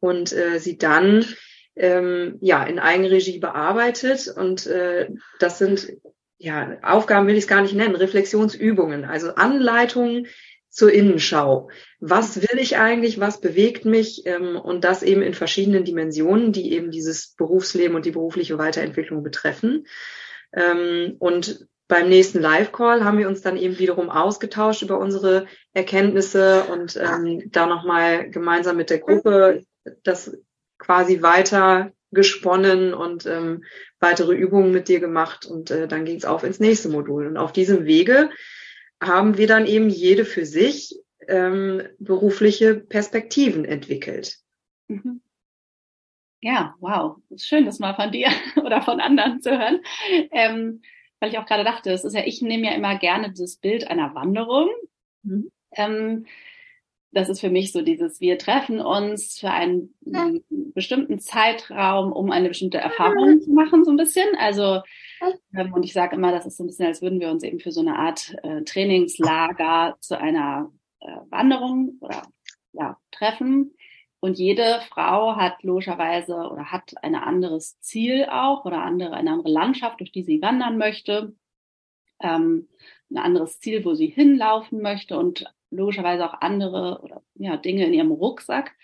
und 0.00 0.32
äh, 0.32 0.58
sie 0.58 0.78
dann 0.78 1.24
ähm, 1.74 2.38
ja 2.40 2.64
in 2.64 2.78
Eigenregie 2.78 3.38
bearbeitet 3.38 4.28
und 4.34 4.66
äh, 4.66 5.08
das 5.38 5.58
sind 5.58 5.92
ja 6.38 6.76
Aufgaben 6.82 7.26
will 7.26 7.36
ich 7.36 7.44
es 7.44 7.48
gar 7.48 7.62
nicht 7.62 7.74
nennen, 7.74 7.96
Reflexionsübungen, 7.96 9.04
also 9.04 9.34
Anleitungen 9.34 10.26
zur 10.68 10.92
Innenschau. 10.92 11.70
Was 12.00 12.42
will 12.42 12.58
ich 12.58 12.76
eigentlich? 12.76 13.18
Was 13.18 13.40
bewegt 13.40 13.86
mich? 13.86 14.26
Ähm, 14.26 14.56
und 14.56 14.84
das 14.84 15.02
eben 15.02 15.22
in 15.22 15.32
verschiedenen 15.32 15.84
Dimensionen, 15.84 16.52
die 16.52 16.72
eben 16.72 16.90
dieses 16.90 17.34
Berufsleben 17.34 17.96
und 17.96 18.04
die 18.04 18.10
berufliche 18.10 18.58
Weiterentwicklung 18.58 19.22
betreffen. 19.22 19.86
Ähm, 20.52 21.16
und 21.18 21.66
beim 21.88 22.08
nächsten 22.08 22.40
Live-Call 22.40 23.04
haben 23.04 23.18
wir 23.18 23.28
uns 23.28 23.42
dann 23.42 23.56
eben 23.56 23.78
wiederum 23.78 24.10
ausgetauscht 24.10 24.82
über 24.82 24.98
unsere 24.98 25.46
Erkenntnisse 25.72 26.64
und 26.64 26.96
ähm, 26.96 27.42
da 27.52 27.66
nochmal 27.66 28.28
gemeinsam 28.30 28.76
mit 28.76 28.90
der 28.90 28.98
Gruppe 28.98 29.64
das 30.02 30.36
quasi 30.78 31.22
weiter 31.22 31.92
gesponnen 32.10 32.92
und 32.94 33.26
ähm, 33.26 33.64
weitere 34.00 34.34
Übungen 34.34 34.72
mit 34.72 34.88
dir 34.88 35.00
gemacht 35.00 35.46
und 35.46 35.70
äh, 35.70 35.86
dann 35.86 36.04
ging 36.04 36.16
es 36.16 36.24
auf 36.24 36.42
ins 36.42 36.60
nächste 36.60 36.88
Modul. 36.88 37.26
Und 37.26 37.36
auf 37.36 37.52
diesem 37.52 37.84
Wege 37.84 38.30
haben 39.00 39.36
wir 39.36 39.46
dann 39.46 39.66
eben 39.66 39.88
jede 39.88 40.24
für 40.24 40.46
sich 40.46 40.98
ähm, 41.28 41.82
berufliche 41.98 42.74
Perspektiven 42.74 43.64
entwickelt. 43.64 44.38
Mhm. 44.88 45.20
Ja, 46.46 46.76
wow. 46.78 47.16
Schön, 47.36 47.64
das 47.64 47.80
mal 47.80 47.94
von 47.94 48.12
dir 48.12 48.28
oder 48.64 48.80
von 48.80 49.00
anderen 49.00 49.40
zu 49.40 49.50
hören. 49.50 49.80
Ähm, 50.30 50.80
weil 51.18 51.30
ich 51.30 51.38
auch 51.38 51.46
gerade 51.46 51.64
dachte, 51.64 51.90
es 51.90 52.04
ist 52.04 52.14
ja, 52.14 52.22
ich 52.24 52.40
nehme 52.40 52.68
ja 52.68 52.72
immer 52.72 52.96
gerne 52.96 53.32
das 53.36 53.56
Bild 53.56 53.90
einer 53.90 54.14
Wanderung. 54.14 54.68
Mhm. 55.24 55.50
Ähm, 55.72 56.26
das 57.10 57.28
ist 57.28 57.40
für 57.40 57.50
mich 57.50 57.72
so 57.72 57.82
dieses, 57.82 58.20
wir 58.20 58.38
treffen 58.38 58.78
uns 58.80 59.40
für 59.40 59.50
einen, 59.50 59.92
einen 60.12 60.44
bestimmten 60.72 61.18
Zeitraum, 61.18 62.12
um 62.12 62.30
eine 62.30 62.46
bestimmte 62.46 62.78
Erfahrung 62.78 63.40
zu 63.40 63.50
machen, 63.50 63.84
so 63.84 63.90
ein 63.90 63.96
bisschen. 63.96 64.28
Also, 64.38 64.82
ähm, 65.52 65.72
und 65.72 65.82
ich 65.82 65.94
sage 65.94 66.14
immer, 66.14 66.30
das 66.30 66.46
ist 66.46 66.58
so 66.58 66.62
ein 66.62 66.68
bisschen, 66.68 66.86
als 66.86 67.02
würden 67.02 67.18
wir 67.18 67.30
uns 67.30 67.42
eben 67.42 67.58
für 67.58 67.72
so 67.72 67.80
eine 67.80 67.96
Art 67.96 68.36
äh, 68.44 68.62
Trainingslager 68.62 69.96
zu 69.98 70.16
einer 70.16 70.70
äh, 71.00 71.16
Wanderung 71.28 71.96
oder 72.00 72.22
ja, 72.72 72.98
treffen. 73.10 73.75
Und 74.26 74.38
jede 74.38 74.80
Frau 74.88 75.36
hat 75.36 75.62
logischerweise 75.62 76.34
oder 76.34 76.72
hat 76.72 76.94
ein 77.00 77.14
anderes 77.14 77.78
Ziel 77.78 78.26
auch 78.28 78.64
oder 78.64 78.82
andere, 78.82 79.12
eine 79.14 79.30
andere 79.30 79.52
Landschaft, 79.52 80.00
durch 80.00 80.10
die 80.10 80.24
sie 80.24 80.42
wandern 80.42 80.78
möchte. 80.78 81.36
Ähm, 82.20 82.66
ein 83.08 83.18
anderes 83.18 83.60
Ziel, 83.60 83.84
wo 83.84 83.94
sie 83.94 84.08
hinlaufen 84.08 84.82
möchte 84.82 85.16
und 85.16 85.44
logischerweise 85.70 86.28
auch 86.28 86.40
andere 86.40 87.02
oder 87.04 87.22
ja, 87.36 87.56
Dinge 87.56 87.86
in 87.86 87.94
ihrem 87.94 88.10
Rucksack, 88.10 88.74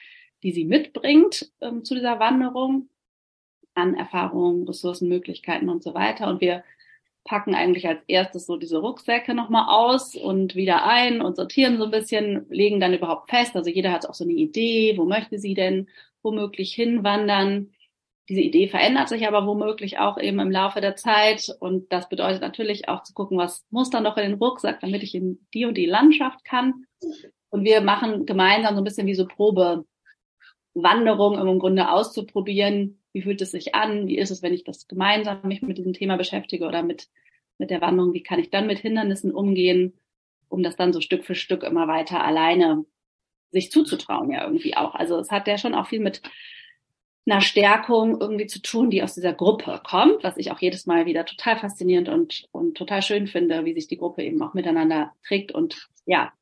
die 0.45 0.53
sie 0.53 0.65
mitbringt 0.65 1.51
ähm, 1.61 1.83
zu 1.83 1.97
dieser 1.97 2.21
Wanderung 2.21 2.89
an 3.75 3.95
Erfahrungen, 3.95 4.65
Ressourcen, 4.69 5.09
Möglichkeiten 5.09 5.69
und 5.69 5.83
so 5.83 5.93
weiter. 5.93 6.29
Und 6.29 6.41
wir 6.41 6.63
packen 7.25 7.55
eigentlich 7.55 7.87
als 7.87 8.03
erstes 8.09 8.47
so 8.47 8.57
diese 8.57 8.79
Rucksäcke 8.79 9.35
nochmal 9.35 9.67
aus 9.69 10.15
und 10.15 10.55
wieder 10.55 10.85
ein 10.85 11.21
und 11.21 11.37
sortieren 11.37 11.79
so 11.79 11.85
ein 11.85 11.91
bisschen, 11.91 12.47
legen 12.51 12.81
dann 12.81 12.95
überhaupt 12.95 13.31
fest. 13.31 13.55
Also 13.57 13.71
jeder 13.71 13.93
hat 13.93 14.07
auch 14.07 14.15
so 14.15 14.25
eine 14.25 14.33
Idee, 14.33 14.95
wo 14.97 15.05
möchte 15.05 15.39
sie 15.39 15.55
denn 15.55 15.89
womöglich 16.23 16.75
hinwandern. 16.75 17.71
Diese 18.29 18.41
Idee 18.41 18.69
verändert 18.69 19.09
sich 19.09 19.27
aber 19.27 19.47
womöglich 19.47 19.99
auch 19.99 20.19
eben 20.19 20.39
im 20.41 20.51
Laufe 20.51 20.81
der 20.81 20.97
Zeit. 20.97 21.49
Und 21.61 21.93
das 21.93 22.09
bedeutet 22.09 22.41
natürlich 22.41 22.89
auch 22.89 23.03
zu 23.03 23.15
gucken, 23.15 23.39
was 23.39 23.65
muss 23.71 23.91
dann 23.91 24.05
noch 24.05 24.17
in 24.17 24.31
den 24.31 24.39
Rucksack, 24.39 24.81
damit 24.81 25.03
ich 25.03 25.15
in 25.15 25.47
die 25.55 25.65
und 25.65 25.75
die 25.77 25.87
Landschaft 25.87 26.45
kann. 26.45 26.87
Und 27.51 27.65
wir 27.65 27.81
machen 27.83 28.27
gemeinsam 28.27 28.75
so 28.75 28.81
ein 28.81 28.85
bisschen 28.85 29.07
wie 29.07 29.15
so 29.15 29.27
Probewanderung, 29.27 29.85
um 31.39 31.49
im 31.49 31.59
Grunde 31.59 31.91
auszuprobieren, 31.91 33.02
wie 33.13 33.23
fühlt 33.23 33.41
es 33.43 33.51
sich 33.51 33.75
an? 33.75 34.07
Wie 34.07 34.19
ist 34.19 34.31
es, 34.31 34.43
wenn 34.43 34.55
ich 34.55 34.65
das 34.65 34.89
gemeinsam 34.89 35.41
mich 35.45 35.63
mit 35.63 35.79
diesem 35.79 35.93
Thema 35.93 36.17
beschäftige 36.17 36.67
oder 36.67 36.83
mit, 36.83 37.09
mit 37.59 37.71
der 37.71 37.81
Wanderung? 37.81 38.13
Wie 38.13 38.23
kann 38.23 38.39
ich 38.39 38.51
dann 38.51 38.67
mit 38.67 38.79
Hindernissen 38.79 39.33
umgehen, 39.33 39.95
um 40.49 40.63
das 40.63 40.77
dann 40.77 40.93
so 40.93 41.01
Stück 41.01 41.25
für 41.25 41.35
Stück 41.35 41.63
immer 41.63 41.89
weiter 41.89 42.25
alleine 42.25 42.85
sich 43.53 43.71
zuzutrauen 43.71 44.31
ja 44.33 44.45
irgendwie 44.45 44.77
auch. 44.77 44.95
Also 44.95 45.19
es 45.19 45.31
hat 45.31 45.47
ja 45.47 45.59
schon 45.59 45.75
auch 45.75 45.87
viel 45.87 46.01
mit 46.01 46.23
einer 47.25 47.41
Stärkung 47.41 48.21
irgendwie 48.21 48.47
zu 48.47 48.61
tun, 48.61 48.91
die 48.91 49.03
aus 49.03 49.15
dieser 49.15 49.33
Gruppe 49.33 49.81
kommt, 49.87 50.25
was 50.25 50.37
ich 50.39 50.51
auch 50.51 50.59
jedes 50.59 50.87
Mal 50.87 51.07
wieder 51.07 51.25
total 51.25 51.57
faszinierend 51.57 52.09
und, 52.09 52.49
und 52.51 52.77
total 52.77 53.03
schön 53.03 53.29
finde, 53.29 53.65
wie 53.65 53.75
sich 53.75 53.87
die 53.87 53.99
Gruppe 53.99 54.25
eben 54.25 54.43
auch 54.43 54.55
miteinander 54.55 55.13
trägt 55.25 55.53
und 55.53 55.89
ja, 56.05 56.33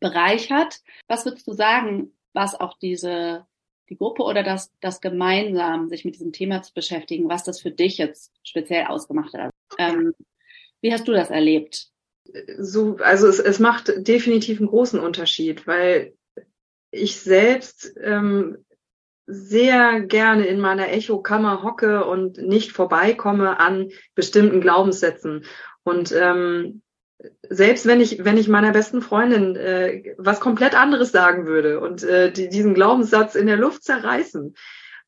bereichert. 0.00 0.80
Was 1.06 1.24
würdest 1.24 1.46
du 1.46 1.52
sagen, 1.52 2.12
was 2.34 2.58
auch 2.58 2.76
diese 2.76 3.46
die 3.88 3.96
Gruppe 3.96 4.22
oder 4.22 4.42
das, 4.42 4.72
das 4.80 5.00
gemeinsam 5.00 5.88
sich 5.88 6.04
mit 6.04 6.14
diesem 6.14 6.32
Thema 6.32 6.62
zu 6.62 6.72
beschäftigen, 6.72 7.28
was 7.28 7.44
das 7.44 7.60
für 7.60 7.70
dich 7.70 7.98
jetzt 7.98 8.32
speziell 8.42 8.86
ausgemacht 8.86 9.34
hat. 9.34 9.50
Ähm, 9.78 10.14
wie 10.80 10.92
hast 10.92 11.06
du 11.08 11.12
das 11.12 11.30
erlebt? 11.30 11.88
So, 12.58 12.96
also 13.00 13.28
es, 13.28 13.38
es 13.38 13.58
macht 13.58 13.92
definitiv 13.96 14.58
einen 14.58 14.68
großen 14.68 14.98
Unterschied, 14.98 15.66
weil 15.66 16.14
ich 16.90 17.20
selbst 17.20 17.94
ähm, 18.00 18.64
sehr 19.26 20.00
gerne 20.00 20.46
in 20.46 20.60
meiner 20.60 20.90
Echokammer 20.90 21.62
hocke 21.62 22.04
und 22.04 22.38
nicht 22.38 22.72
vorbeikomme 22.72 23.58
an 23.58 23.90
bestimmten 24.14 24.60
Glaubenssätzen. 24.60 25.44
Und 25.82 26.12
ähm, 26.12 26.82
selbst 27.48 27.86
wenn 27.86 28.00
ich, 28.00 28.24
wenn 28.24 28.36
ich 28.36 28.48
meiner 28.48 28.72
besten 28.72 29.00
Freundin 29.00 29.56
äh, 29.56 30.14
was 30.18 30.40
komplett 30.40 30.74
anderes 30.74 31.12
sagen 31.12 31.46
würde 31.46 31.80
und 31.80 32.02
äh, 32.02 32.32
die, 32.32 32.48
diesen 32.48 32.74
Glaubenssatz 32.74 33.34
in 33.34 33.46
der 33.46 33.56
Luft 33.56 33.84
zerreißen. 33.84 34.54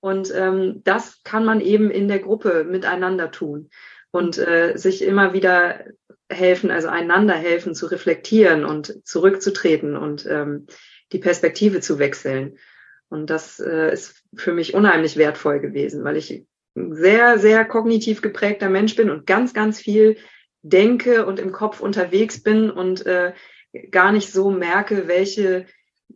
Und 0.00 0.32
ähm, 0.34 0.82
das 0.84 1.22
kann 1.24 1.44
man 1.44 1.60
eben 1.60 1.90
in 1.90 2.08
der 2.08 2.20
Gruppe 2.20 2.64
miteinander 2.64 3.30
tun 3.30 3.70
und 4.10 4.38
äh, 4.38 4.76
sich 4.76 5.02
immer 5.02 5.32
wieder 5.32 5.84
helfen, 6.28 6.70
also 6.70 6.88
einander 6.88 7.34
helfen 7.34 7.74
zu 7.74 7.86
reflektieren 7.86 8.64
und 8.64 9.06
zurückzutreten 9.06 9.96
und 9.96 10.26
ähm, 10.26 10.66
die 11.12 11.18
Perspektive 11.18 11.80
zu 11.80 11.98
wechseln. 11.98 12.58
Und 13.08 13.30
das 13.30 13.60
äh, 13.60 13.92
ist 13.92 14.22
für 14.34 14.52
mich 14.52 14.74
unheimlich 14.74 15.16
wertvoll 15.16 15.60
gewesen, 15.60 16.04
weil 16.04 16.16
ich 16.16 16.44
ein 16.76 16.94
sehr, 16.94 17.38
sehr 17.38 17.64
kognitiv 17.64 18.22
geprägter 18.22 18.68
Mensch 18.68 18.96
bin 18.96 19.10
und 19.10 19.26
ganz, 19.26 19.54
ganz 19.54 19.80
viel 19.80 20.16
denke 20.68 21.26
und 21.26 21.38
im 21.38 21.52
Kopf 21.52 21.80
unterwegs 21.80 22.42
bin 22.42 22.70
und 22.70 23.06
äh, 23.06 23.32
gar 23.90 24.12
nicht 24.12 24.32
so 24.32 24.50
merke, 24.50 25.08
welche 25.08 25.66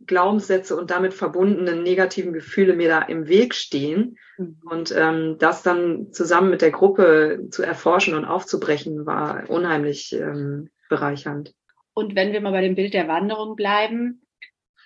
Glaubenssätze 0.07 0.76
und 0.76 0.90
damit 0.90 1.14
verbundenen 1.14 1.83
negativen 1.83 2.33
Gefühle 2.33 2.75
mir 2.75 2.88
da 2.88 3.02
im 3.02 3.28
Weg 3.28 3.54
stehen. 3.54 4.19
Mhm. 4.38 4.61
Und 4.64 4.95
ähm, 4.97 5.37
das 5.38 5.62
dann 5.62 6.12
zusammen 6.12 6.50
mit 6.50 6.62
der 6.62 6.71
Gruppe 6.71 7.47
zu 7.50 7.62
erforschen 7.62 8.14
und 8.14 8.25
aufzubrechen, 8.25 9.07
war 9.07 9.49
unheimlich 9.49 10.12
ähm, 10.12 10.71
bereichernd. 10.88 11.54
Und 11.92 12.14
wenn 12.14 12.33
wir 12.33 12.40
mal 12.40 12.52
bei 12.52 12.62
dem 12.62 12.76
Bild 12.76 12.95
der 12.95 13.09
Wanderung 13.09 13.57
bleiben, 13.57 14.23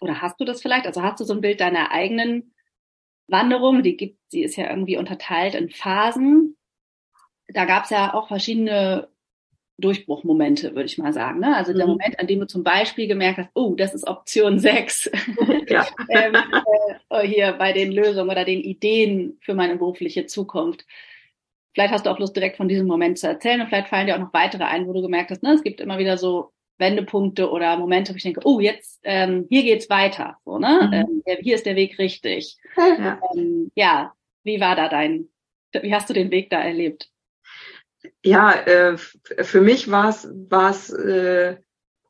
oder 0.00 0.20
hast 0.20 0.40
du 0.40 0.44
das 0.44 0.60
vielleicht? 0.60 0.86
Also 0.86 1.02
hast 1.02 1.20
du 1.20 1.24
so 1.24 1.32
ein 1.32 1.40
Bild 1.40 1.60
deiner 1.60 1.90
eigenen 1.90 2.54
Wanderung? 3.28 3.82
Die 3.82 3.96
gibt, 3.96 4.18
sie 4.28 4.42
ist 4.42 4.56
ja 4.56 4.68
irgendwie 4.68 4.96
unterteilt 4.96 5.54
in 5.54 5.70
Phasen. 5.70 6.56
Da 7.48 7.64
gab 7.64 7.84
es 7.84 7.90
ja 7.90 8.12
auch 8.14 8.28
verschiedene 8.28 9.08
Durchbruchmomente, 9.78 10.74
würde 10.74 10.86
ich 10.86 10.98
mal 10.98 11.12
sagen. 11.12 11.40
Ne? 11.40 11.56
Also 11.56 11.72
der 11.72 11.86
mhm. 11.86 11.92
Moment, 11.92 12.18
an 12.20 12.26
dem 12.26 12.40
du 12.40 12.46
zum 12.46 12.62
Beispiel 12.62 13.08
gemerkt 13.08 13.38
hast, 13.38 13.50
oh, 13.54 13.74
das 13.74 13.94
ist 13.94 14.06
Option 14.06 14.58
6. 14.58 15.10
Ja. 15.68 15.86
ähm, 16.10 16.36
äh, 17.08 17.26
hier 17.26 17.52
bei 17.54 17.72
den 17.72 17.90
Lösungen 17.90 18.28
oder 18.28 18.44
den 18.44 18.60
Ideen 18.60 19.38
für 19.40 19.54
meine 19.54 19.76
berufliche 19.76 20.26
Zukunft. 20.26 20.84
Vielleicht 21.72 21.92
hast 21.92 22.06
du 22.06 22.10
auch 22.10 22.18
Lust, 22.18 22.36
direkt 22.36 22.58
von 22.58 22.68
diesem 22.68 22.86
Moment 22.86 23.18
zu 23.18 23.26
erzählen 23.26 23.60
und 23.60 23.68
vielleicht 23.68 23.88
fallen 23.88 24.06
dir 24.06 24.14
auch 24.14 24.20
noch 24.20 24.34
weitere 24.34 24.64
ein, 24.64 24.86
wo 24.86 24.92
du 24.92 25.00
gemerkt 25.00 25.30
hast, 25.30 25.42
ne, 25.42 25.54
es 25.54 25.62
gibt 25.62 25.80
immer 25.80 25.98
wieder 25.98 26.18
so 26.18 26.52
Wendepunkte 26.78 27.50
oder 27.50 27.76
Momente, 27.76 28.12
wo 28.12 28.16
ich 28.16 28.22
denke, 28.22 28.40
oh, 28.44 28.60
jetzt, 28.60 29.00
ähm, 29.04 29.46
hier 29.48 29.62
geht's 29.62 29.88
weiter. 29.90 30.38
So, 30.44 30.58
ne? 30.58 30.88
Mhm. 30.88 31.22
Ähm, 31.26 31.38
hier 31.40 31.54
ist 31.54 31.66
der 31.66 31.76
Weg 31.76 31.98
richtig. 31.98 32.56
Ja. 32.76 33.20
Ähm, 33.34 33.70
ja, 33.74 34.12
wie 34.42 34.60
war 34.60 34.76
da 34.76 34.88
dein, 34.88 35.28
wie 35.72 35.94
hast 35.94 36.10
du 36.10 36.14
den 36.14 36.30
Weg 36.30 36.50
da 36.50 36.60
erlebt? 36.60 37.10
Ja, 38.22 38.52
äh, 38.52 38.96
für 38.96 39.60
mich 39.60 39.90
war 39.90 40.08
es 40.08 40.28
war 40.48 40.70
es 40.70 40.90
äh, 40.90 41.56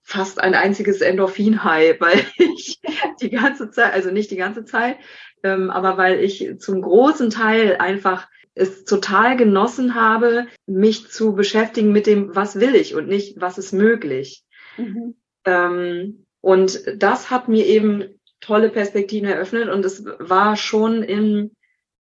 fast 0.03 0.39
ein 0.41 0.55
einziges 0.55 1.01
Endorphin-High, 1.01 1.97
weil 2.01 2.25
ich 2.37 2.81
die 3.21 3.31
ganze 3.31 3.71
Zeit, 3.71 3.93
also 3.93 4.11
nicht 4.11 4.31
die 4.31 4.37
ganze 4.37 4.65
Zeit, 4.65 4.99
ähm, 5.43 5.71
aber 5.71 5.97
weil 5.97 6.21
ich 6.21 6.59
zum 6.59 6.83
großen 6.83 7.31
Teil 7.31 7.77
einfach 7.77 8.29
es 8.55 8.85
total 8.85 9.37
genossen 9.37 9.95
habe, 9.95 10.47
mich 10.67 11.09
zu 11.09 11.35
beschäftigen 11.35 11.91
mit 11.91 12.07
dem, 12.07 12.37
was 12.37 12.61
will 12.61 12.77
ich 12.77 12.95
und 12.95 13.09
nicht, 13.09 13.41
was 13.41 13.59
ist 13.59 13.73
möglich. 13.73 14.45
Mhm. 14.77 15.17
Ähm, 15.45 16.27
und 16.41 16.81
das 16.97 17.31
hat 17.31 17.49
mir 17.49 17.67
eben 17.67 18.21
tolle 18.41 18.69
Perspektiven 18.69 19.29
eröffnet 19.29 19.69
und 19.71 19.85
es 19.85 20.05
war 20.05 20.57
schon 20.57 21.03
im 21.03 21.54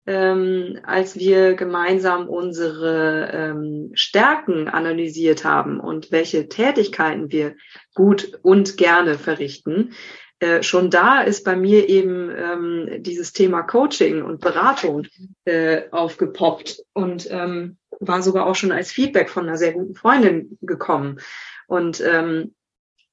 ähm, 0.05 0.79
als 0.83 1.17
wir 1.17 1.53
gemeinsam 1.53 2.27
unsere 2.27 3.29
ähm, 3.31 3.91
Stärken 3.93 4.67
analysiert 4.67 5.43
haben 5.45 5.79
und 5.79 6.11
welche 6.11 6.49
Tätigkeiten 6.49 7.31
wir 7.31 7.55
gut 7.93 8.39
und 8.41 8.77
gerne 8.77 9.17
verrichten. 9.17 9.93
Äh, 10.39 10.63
schon 10.63 10.89
da 10.89 11.21
ist 11.21 11.45
bei 11.45 11.55
mir 11.55 11.87
eben 11.87 12.31
ähm, 12.35 13.03
dieses 13.03 13.31
Thema 13.31 13.61
Coaching 13.61 14.23
und 14.23 14.41
Beratung 14.41 15.05
äh, 15.45 15.83
aufgepoppt 15.91 16.81
und 16.93 17.29
ähm, 17.29 17.77
war 17.99 18.23
sogar 18.23 18.47
auch 18.47 18.55
schon 18.55 18.71
als 18.71 18.91
Feedback 18.91 19.29
von 19.29 19.47
einer 19.47 19.57
sehr 19.57 19.73
guten 19.73 19.93
Freundin 19.93 20.57
gekommen. 20.61 21.19
Und 21.67 22.01
ähm, 22.01 22.55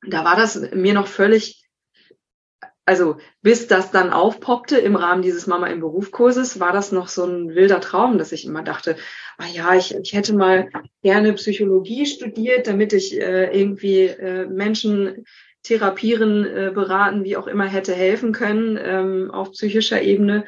da 0.06 0.24
war 0.24 0.36
das 0.36 0.70
mir 0.72 0.94
noch 0.94 1.06
völlig 1.06 1.67
also 2.88 3.18
bis 3.42 3.66
das 3.66 3.90
dann 3.90 4.14
aufpoppte 4.14 4.78
im 4.78 4.96
Rahmen 4.96 5.20
dieses 5.20 5.46
Mama 5.46 5.66
im 5.66 5.80
Beruf 5.80 6.10
Kurses, 6.10 6.58
war 6.58 6.72
das 6.72 6.90
noch 6.90 7.08
so 7.08 7.26
ein 7.26 7.54
wilder 7.54 7.82
Traum, 7.82 8.16
dass 8.16 8.32
ich 8.32 8.46
immer 8.46 8.62
dachte, 8.62 8.96
ah 9.36 9.44
ja, 9.46 9.74
ich, 9.74 9.94
ich 9.94 10.14
hätte 10.14 10.32
mal 10.32 10.70
gerne 11.02 11.34
Psychologie 11.34 12.06
studiert, 12.06 12.66
damit 12.66 12.94
ich 12.94 13.20
äh, 13.20 13.54
irgendwie 13.54 14.04
äh, 14.04 14.46
Menschen 14.46 15.26
therapieren, 15.62 16.46
äh, 16.46 16.70
beraten, 16.74 17.24
wie 17.24 17.36
auch 17.36 17.46
immer 17.46 17.66
hätte 17.66 17.92
helfen 17.92 18.32
können 18.32 18.78
ähm, 18.82 19.30
auf 19.32 19.52
psychischer 19.52 20.00
Ebene. 20.00 20.46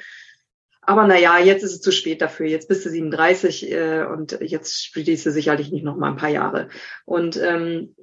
Aber 0.80 1.06
naja, 1.06 1.38
jetzt 1.38 1.62
ist 1.62 1.72
es 1.72 1.80
zu 1.82 1.92
spät 1.92 2.22
dafür. 2.22 2.46
Jetzt 2.46 2.68
bist 2.68 2.86
du 2.86 2.88
37 2.88 3.70
äh, 3.70 4.04
und 4.04 4.38
jetzt 4.40 4.82
studierst 4.82 5.26
du 5.26 5.30
sicherlich 5.30 5.70
nicht 5.70 5.84
noch 5.84 5.98
mal 5.98 6.08
ein 6.08 6.16
paar 6.16 6.30
Jahre. 6.30 6.70
Und 7.04 7.36
ähm, 7.36 7.94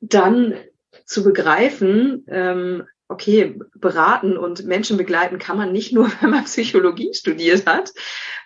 dann 0.00 0.54
zu 1.04 1.24
begreifen, 1.24 2.24
ähm, 2.28 2.84
okay, 3.10 3.58
beraten 3.74 4.36
und 4.36 4.64
Menschen 4.64 4.96
begleiten 4.96 5.38
kann 5.38 5.56
man 5.56 5.72
nicht 5.72 5.92
nur, 5.92 6.10
wenn 6.20 6.30
man 6.30 6.44
Psychologie 6.44 7.12
studiert 7.12 7.66
hat, 7.66 7.92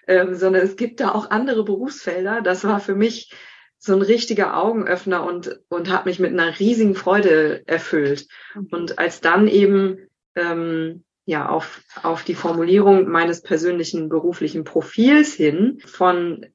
ähm, 0.07 0.35
sondern 0.35 0.63
es 0.63 0.77
gibt 0.77 1.01
da 1.01 1.13
auch 1.13 1.31
andere 1.31 1.65
Berufsfelder. 1.65 2.41
Das 2.41 2.65
war 2.65 2.81
für 2.81 2.95
mich 2.95 3.33
so 3.79 3.93
ein 3.95 4.03
richtiger 4.03 4.57
Augenöffner 4.57 5.25
und, 5.25 5.61
und 5.69 5.93
hat 5.93 6.07
mich 6.07 6.19
mit 6.19 6.33
einer 6.33 6.59
riesigen 6.59 6.95
Freude 6.95 7.63
erfüllt. 7.67 8.27
Mhm. 8.55 8.69
Und 8.71 8.99
als 8.99 9.21
dann 9.21 9.47
eben 9.47 10.09
ähm, 10.35 11.05
ja 11.27 11.49
auf, 11.49 11.83
auf 12.03 12.25
die 12.25 12.35
Formulierung 12.35 13.09
meines 13.09 13.43
persönlichen 13.43 14.09
beruflichen 14.09 14.65
Profils 14.65 15.35
hin 15.35 15.81
von 15.85 16.47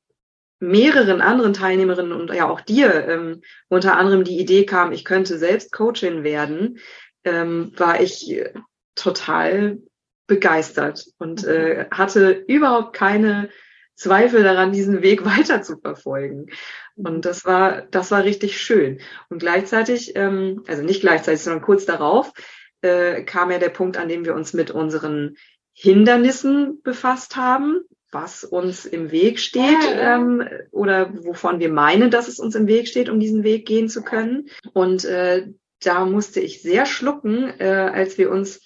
mehreren 0.60 1.22
anderen 1.22 1.54
Teilnehmerinnen 1.54 2.12
und 2.12 2.34
ja 2.34 2.50
auch 2.50 2.62
dir 2.62 3.08
ähm, 3.08 3.42
unter 3.70 3.98
anderem 3.98 4.24
die 4.24 4.39
Idee 4.39 4.66
kam, 4.66 4.92
ich 4.92 5.06
könnte 5.06 5.38
selbst 5.38 5.72
Coachin 5.72 6.24
werden, 6.24 6.80
ähm, 7.24 7.74
war 7.78 8.02
ich 8.02 8.42
total 8.96 9.80
begeistert 10.28 11.06
und 11.18 11.44
äh, 11.44 11.88
hatte 11.92 12.32
überhaupt 12.48 12.94
keine 12.94 13.50
Zweifel 13.96 14.44
daran, 14.44 14.72
diesen 14.72 15.02
Weg 15.02 15.26
weiter 15.38 15.62
zu 15.62 15.78
verfolgen. 15.78 16.48
Und 16.96 17.26
das 17.26 17.46
war, 17.46 17.82
das 17.92 18.12
war 18.12 18.24
richtig 18.24 18.62
schön. 18.62 19.00
Und 19.30 19.40
gleichzeitig, 19.40 20.16
ähm, 20.16 20.64
also 20.68 20.84
nicht 20.84 21.02
gleichzeitig, 21.02 21.42
sondern 21.42 21.64
kurz 21.64 21.86
darauf, 21.86 22.32
äh, 22.82 23.24
kam 23.24 23.52
ja 23.52 23.58
der 23.58 23.70
Punkt, 23.70 23.98
an 23.98 24.08
dem 24.08 24.24
wir 24.24 24.36
uns 24.36 24.54
mit 24.54 24.72
unseren 24.72 25.36
Hindernissen 25.74 26.82
befasst 26.82 27.36
haben, 27.36 27.82
was 28.12 28.44
uns 28.44 28.86
im 28.86 29.12
Weg 29.12 29.40
steht 29.40 29.78
ähm, 29.94 30.48
oder 30.72 31.14
wovon 31.24 31.60
wir 31.60 31.70
meinen, 31.70 32.10
dass 32.10 32.28
es 32.28 32.40
uns 32.40 32.56
im 32.56 32.68
Weg 32.68 32.88
steht, 32.88 33.10
um 33.10 33.20
diesen 33.20 33.44
Weg 33.44 33.66
gehen 33.66 33.88
zu 33.88 34.02
können. 34.02 34.50
Und 34.74 35.06
äh, 35.06 35.48
da 35.82 36.06
musste 36.06 36.40
ich 36.40 36.62
sehr 36.62 36.86
schlucken, 36.86 37.54
äh, 37.60 37.92
als 37.94 38.18
wir 38.18 38.32
uns 38.32 38.62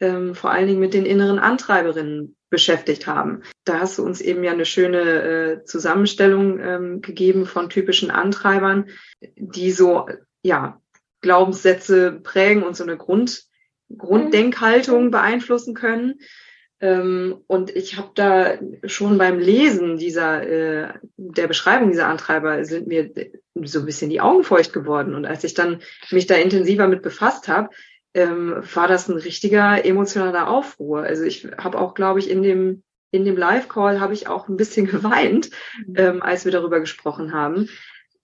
ähm, 0.00 0.34
vor 0.34 0.50
allen 0.50 0.66
Dingen 0.66 0.80
mit 0.80 0.94
den 0.94 1.06
inneren 1.06 1.38
Antreiberinnen 1.38 2.36
beschäftigt 2.50 3.06
haben. 3.06 3.42
Da 3.64 3.80
hast 3.80 3.98
du 3.98 4.04
uns 4.04 4.20
eben 4.20 4.44
ja 4.44 4.52
eine 4.52 4.64
schöne 4.66 5.00
äh, 5.00 5.64
Zusammenstellung 5.64 6.60
ähm, 6.60 7.00
gegeben 7.00 7.46
von 7.46 7.68
typischen 7.68 8.10
Antreibern, 8.10 8.88
die 9.36 9.72
so 9.72 10.08
ja 10.42 10.80
Glaubenssätze 11.20 12.12
prägen 12.12 12.62
und 12.62 12.76
so 12.76 12.84
eine 12.84 12.96
Grund, 12.96 13.44
Grunddenkhaltung 13.96 15.10
beeinflussen 15.10 15.74
können. 15.74 16.20
Ähm, 16.80 17.40
und 17.46 17.74
ich 17.74 17.96
habe 17.96 18.10
da 18.14 18.58
schon 18.84 19.18
beim 19.18 19.38
Lesen 19.38 19.96
dieser 19.96 20.42
äh, 20.42 20.94
der 21.16 21.46
Beschreibung 21.46 21.90
dieser 21.90 22.08
Antreiber 22.08 22.64
sind 22.64 22.86
mir 22.86 23.10
so 23.54 23.80
ein 23.80 23.86
bisschen 23.86 24.10
die 24.10 24.20
Augen 24.20 24.44
feucht 24.44 24.72
geworden. 24.72 25.14
Und 25.14 25.24
als 25.24 25.44
ich 25.44 25.54
dann 25.54 25.80
mich 26.10 26.26
da 26.26 26.34
intensiver 26.34 26.88
mit 26.88 27.02
befasst 27.02 27.48
habe, 27.48 27.70
ähm, 28.12 28.62
war 28.74 28.88
das 28.88 29.08
ein 29.08 29.16
richtiger 29.16 29.84
emotionaler 29.84 30.48
Aufruhr. 30.48 31.02
Also 31.02 31.24
ich 31.24 31.46
habe 31.58 31.78
auch, 31.78 31.94
glaube 31.94 32.20
ich, 32.20 32.30
in 32.30 32.42
dem 32.42 32.82
in 33.14 33.24
dem 33.24 33.36
Live-Call 33.36 34.00
habe 34.00 34.12
ich 34.12 34.26
auch 34.26 34.48
ein 34.48 34.56
bisschen 34.56 34.86
geweint, 34.90 35.50
mhm. 35.86 35.94
ähm, 35.96 36.22
als 36.22 36.44
wir 36.44 36.52
darüber 36.52 36.80
gesprochen 36.80 37.32
haben, 37.32 37.68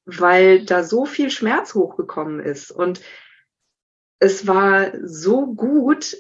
weil 0.04 0.64
da 0.64 0.83
so 0.83 1.04
viel 1.04 1.30
Schmerz 1.30 1.75
hochgekommen 1.75 2.40
ist. 2.40 2.73
Und 2.73 3.00
es 4.19 4.49
war 4.49 4.90
so 5.04 5.47
gut 5.47 6.16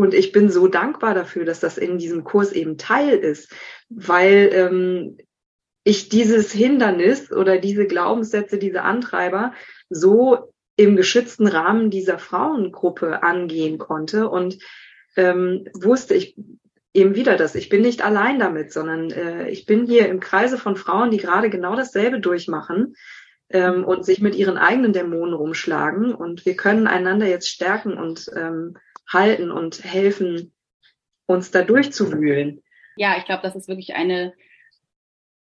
und 0.00 0.14
ich 0.14 0.32
bin 0.32 0.50
so 0.50 0.66
dankbar 0.66 1.14
dafür, 1.14 1.44
dass 1.44 1.60
das 1.60 1.76
in 1.76 1.98
diesem 1.98 2.24
Kurs 2.24 2.52
eben 2.52 2.78
Teil 2.78 3.10
ist, 3.18 3.52
weil 3.90 4.50
ähm, 4.52 5.18
ich 5.84 6.08
dieses 6.08 6.52
Hindernis 6.52 7.30
oder 7.30 7.58
diese 7.58 7.86
Glaubenssätze, 7.86 8.58
diese 8.58 8.82
Antreiber 8.82 9.52
so 9.90 10.52
im 10.76 10.96
geschützten 10.96 11.46
Rahmen 11.46 11.90
dieser 11.90 12.18
Frauengruppe 12.18 13.22
angehen 13.22 13.76
konnte 13.76 14.30
und 14.30 14.58
ähm, 15.16 15.66
wusste 15.74 16.14
ich 16.14 16.34
eben 16.94 17.14
wieder 17.14 17.36
das. 17.36 17.54
Ich 17.54 17.68
bin 17.68 17.82
nicht 17.82 18.02
allein 18.02 18.38
damit, 18.38 18.72
sondern 18.72 19.10
äh, 19.10 19.50
ich 19.50 19.66
bin 19.66 19.86
hier 19.86 20.08
im 20.08 20.20
Kreise 20.20 20.56
von 20.56 20.76
Frauen, 20.76 21.10
die 21.10 21.18
gerade 21.18 21.50
genau 21.50 21.76
dasselbe 21.76 22.20
durchmachen 22.20 22.94
ähm, 23.50 23.84
und 23.84 24.06
sich 24.06 24.22
mit 24.22 24.34
ihren 24.34 24.56
eigenen 24.56 24.94
Dämonen 24.94 25.34
rumschlagen. 25.34 26.14
Und 26.14 26.46
wir 26.46 26.56
können 26.56 26.86
einander 26.86 27.26
jetzt 27.26 27.48
stärken 27.48 27.98
und 27.98 28.30
ähm, 28.34 28.76
halten 29.12 29.50
und 29.50 29.84
helfen, 29.84 30.52
uns 31.26 31.50
da 31.50 31.62
durchzuwühlen. 31.62 32.62
Ja, 32.96 33.16
ich 33.18 33.24
glaube, 33.24 33.42
das 33.42 33.56
ist 33.56 33.68
wirklich 33.68 33.94
eine 33.94 34.34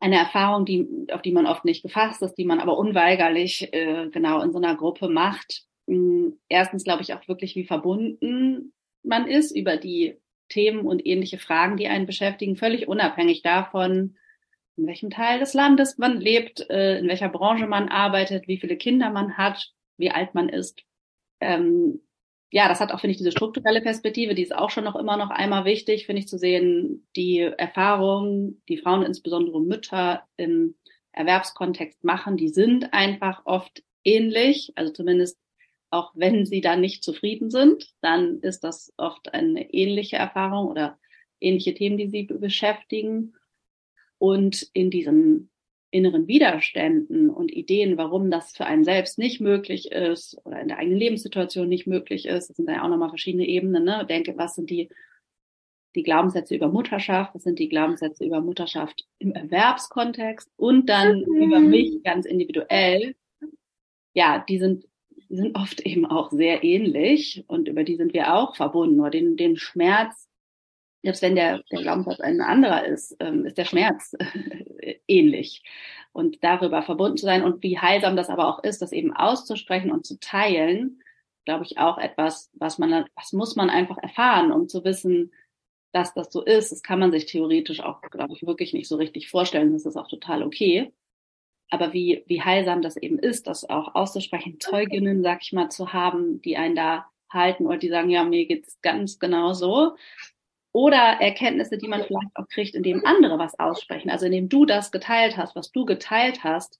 eine 0.02 0.17
Erfahrung, 0.17 0.65
die, 0.65 1.08
auf 1.12 1.21
die 1.21 1.32
man 1.32 1.45
oft 1.45 1.63
nicht 1.63 1.84
gefasst 1.84 2.24
ist, 2.24 2.34
die 2.34 2.45
man 2.45 2.60
aber 2.60 2.78
unweigerlich 2.78 3.71
äh, 3.71 4.10
genau 4.10 4.41
in 4.41 4.52
so 4.52 4.58
einer 4.58 4.76
Gruppe 4.76 5.08
macht. 5.08 5.63
Hm, 5.88 6.39
erstens 6.50 6.84
glaube 6.84 7.04
ich 7.04 7.13
auch 7.13 7.28
wirklich, 7.28 7.56
wie 7.56 7.65
verbunden 7.65 8.74
man 9.04 9.28
ist 9.28 9.56
über 9.56 9.78
die 9.78 10.17
Themen 10.50 10.88
und 10.88 11.06
ähnliche 11.06 11.38
Fragen, 11.38 11.78
die 11.78 11.88
einen 11.88 12.08
beschäftigen, 12.08 12.58
völlig 12.58 12.88
unabhängig 12.88 13.43
davon, 13.43 14.17
in 14.76 14.88
welchem 14.88 15.12
Teil 15.12 15.39
des 15.39 15.54
Landes 15.54 16.00
man 16.00 16.19
lebt, 16.19 16.67
äh, 16.71 16.97
in 16.97 17.08
welcher 17.08 17.30
Branche 17.30 17.67
man 17.67 17.88
arbeitet, 17.88 18.47
wie 18.47 18.58
viele 18.58 18.78
Kinder 18.78 19.12
man 19.12 19.38
hat, 19.38 19.71
wie 19.97 20.10
alt 20.10 20.34
man 20.34 20.50
ist. 20.50 20.82
Ähm, 21.39 22.02
ja, 22.52 22.68
das 22.68 22.82
hat 22.82 22.92
auch, 22.92 23.00
finde 23.00 23.12
ich, 23.12 23.18
diese 23.18 23.32
strukturelle 23.32 23.82
Perspektive, 23.82 24.36
die 24.36 24.44
ist 24.44 24.56
auch 24.56 24.70
schon 24.70 24.84
noch 24.84 24.98
immer 24.98 25.16
noch 25.16 25.30
einmal 25.30 25.64
wichtig, 25.64 26.06
finde 26.06 26.22
ich, 26.22 26.28
zu 26.28 26.38
sehen, 26.38 27.08
die 27.16 27.40
Erfahrungen, 27.40 28.62
die 28.68 28.78
Frauen, 28.78 29.04
insbesondere 29.04 29.62
Mütter 29.62 30.28
im 30.36 30.76
Erwerbskontext 31.14 32.04
machen, 32.04 32.36
die 32.36 32.50
sind 32.50 32.94
einfach 32.94 33.42
oft 33.46 33.84
ähnlich, 34.04 34.74
also 34.76 34.92
zumindest 34.92 35.40
auch 35.92 36.12
wenn 36.16 36.46
sie 36.46 36.62
dann 36.62 36.82
nicht 36.82 37.04
zufrieden 37.04 37.50
sind, 37.52 37.94
dann 38.02 38.40
ist 38.40 38.64
das 38.64 38.94
oft 38.98 39.34
eine 39.34 39.74
ähnliche 39.74 40.16
Erfahrung 40.16 40.68
oder 40.68 40.98
ähnliche 41.40 41.74
Themen, 41.74 41.98
die 41.98 42.08
sie 42.08 42.24
beschäftigen. 42.24 43.36
Und 44.18 44.70
in 44.74 44.90
diesen 44.90 45.51
inneren 45.91 46.27
Widerständen 46.27 47.30
und 47.30 47.51
Ideen, 47.51 47.97
warum 47.97 48.32
das 48.32 48.56
für 48.56 48.65
einen 48.65 48.86
selbst 48.86 49.19
nicht 49.19 49.41
möglich 49.41 49.91
ist 49.91 50.38
oder 50.45 50.62
in 50.62 50.69
der 50.69 50.77
eigenen 50.77 50.97
Lebenssituation 50.97 51.67
nicht 51.67 51.86
möglich 51.86 52.25
ist. 52.25 52.49
Das 52.49 52.58
sind 52.58 52.67
dann 52.67 52.75
ja 52.75 52.84
auch 52.84 52.89
nochmal 52.89 53.10
verschiedene 53.10 53.45
Ebenen. 53.45 53.84
Ne? 53.84 54.06
Denke, 54.10 54.38
was 54.38 54.56
sind 54.56 54.69
die, 54.69 54.89
die 55.95 56.04
Glaubenssätze 56.04 56.56
über 56.56 56.69
Mutterschaft, 56.69 57.36
was 57.36 57.43
sind 57.43 57.60
die 57.60 57.67
Glaubenssätze 57.67 58.25
über 58.25 58.39
Mutterschaft 58.39 59.06
im 59.19 59.34
Erwerbskontext 59.34 60.49
und 60.56 60.88
dann 60.88 61.19
mhm. 61.19 61.43
über 61.43 61.60
mich 61.60 62.01
ganz 62.04 62.25
individuell. 62.25 63.15
Ja, 64.13 64.43
die 64.47 64.60
sind, 64.60 64.86
die 65.30 65.36
sind 65.36 65.58
oft 65.58 65.82
eben 65.82 66.06
auch 66.06 66.32
sehr 66.32 66.63
ähnlich 66.63 67.43
und 67.47 67.67
über 67.67 67.84
die 67.84 67.97
sind 67.97 68.13
wir 68.13 68.34
auch 68.34 68.56
verbunden. 68.56 68.95
Nur 68.95 69.10
den, 69.10 69.36
den 69.36 69.58
Schmerz 69.58 70.31
selbst 71.04 71.22
wenn 71.22 71.36
der, 71.36 71.64
der 71.72 71.82
Glaubenssatz 71.82 72.20
ein 72.20 72.42
anderer 72.42 72.86
ist, 72.86 73.16
ähm, 73.20 73.46
ist 73.46 73.58
der 73.58 73.66
Schmerz 73.66 74.16
äh, 74.80 74.96
ähnlich. 75.08 75.64
Und 76.14 76.44
darüber 76.44 76.84
verbunden 76.84 77.18
zu 77.18 77.26
sein 77.26 77.44
und 77.44 77.64
wie 77.64 77.80
heilsam 77.80 78.16
das 78.16 78.30
aber 78.30 78.48
auch 78.48 78.64
ist, 78.64 78.82
das 78.82 78.92
eben 78.92 79.16
auszusprechen 79.16 79.92
und 79.92 80.06
zu 80.06 80.20
teilen, 80.20 81.02
glaube 81.46 81.64
ich 81.64 81.78
auch 81.78 81.98
etwas, 81.98 82.52
was 82.54 82.78
man, 82.78 83.06
was 83.16 83.34
muss 83.34 83.56
man 83.56 83.70
einfach 83.70 83.98
erfahren, 83.98 84.52
um 84.52 84.68
zu 84.68 84.84
wissen, 84.84 85.32
dass 85.94 86.14
das 86.14 86.32
so 86.32 86.44
ist. 86.44 86.72
Das 86.72 86.84
kann 86.84 87.00
man 87.00 87.12
sich 87.12 87.26
theoretisch 87.26 87.80
auch, 87.80 88.02
glaube 88.02 88.34
ich, 88.34 88.46
wirklich 88.46 88.74
nicht 88.74 88.88
so 88.88 88.98
richtig 88.98 89.30
vorstellen. 89.30 89.74
Das 89.74 89.86
ist 89.86 89.98
auch 89.98 90.08
total 90.08 90.44
okay. 90.44 90.94
Aber 91.70 91.94
wie, 91.94 92.24
wie 92.28 92.42
heilsam 92.42 92.82
das 92.82 92.98
eben 92.98 93.18
ist, 93.18 93.48
das 93.48 93.70
auch 93.70 93.96
auszusprechen, 93.96 94.60
Zeuginnen, 94.60 95.24
sag 95.24 95.42
ich 95.42 95.54
mal, 95.54 95.70
zu 95.70 95.94
haben, 95.94 96.42
die 96.42 96.58
einen 96.58 96.76
da 96.76 97.06
halten 97.30 97.66
oder 97.66 97.78
die 97.78 97.90
sagen, 97.90 98.10
ja, 98.10 98.26
mir 98.26 98.46
geht's 98.46 98.82
ganz 98.82 99.20
genau 99.20 99.54
so 99.54 99.96
oder 100.73 101.17
Erkenntnisse, 101.19 101.77
die 101.77 101.88
man 101.88 102.03
vielleicht 102.03 102.36
auch 102.36 102.47
kriegt, 102.47 102.75
indem 102.75 103.05
andere 103.05 103.38
was 103.38 103.60
aussprechen. 103.60 104.10
Also 104.10 104.25
indem 104.25 104.49
du 104.49 104.65
das 104.65 104.91
geteilt 104.91 105.38
hast, 105.38 105.55
was 105.55 105.71
du 105.71 105.86
geteilt 105.86 106.43
hast, 106.43 106.79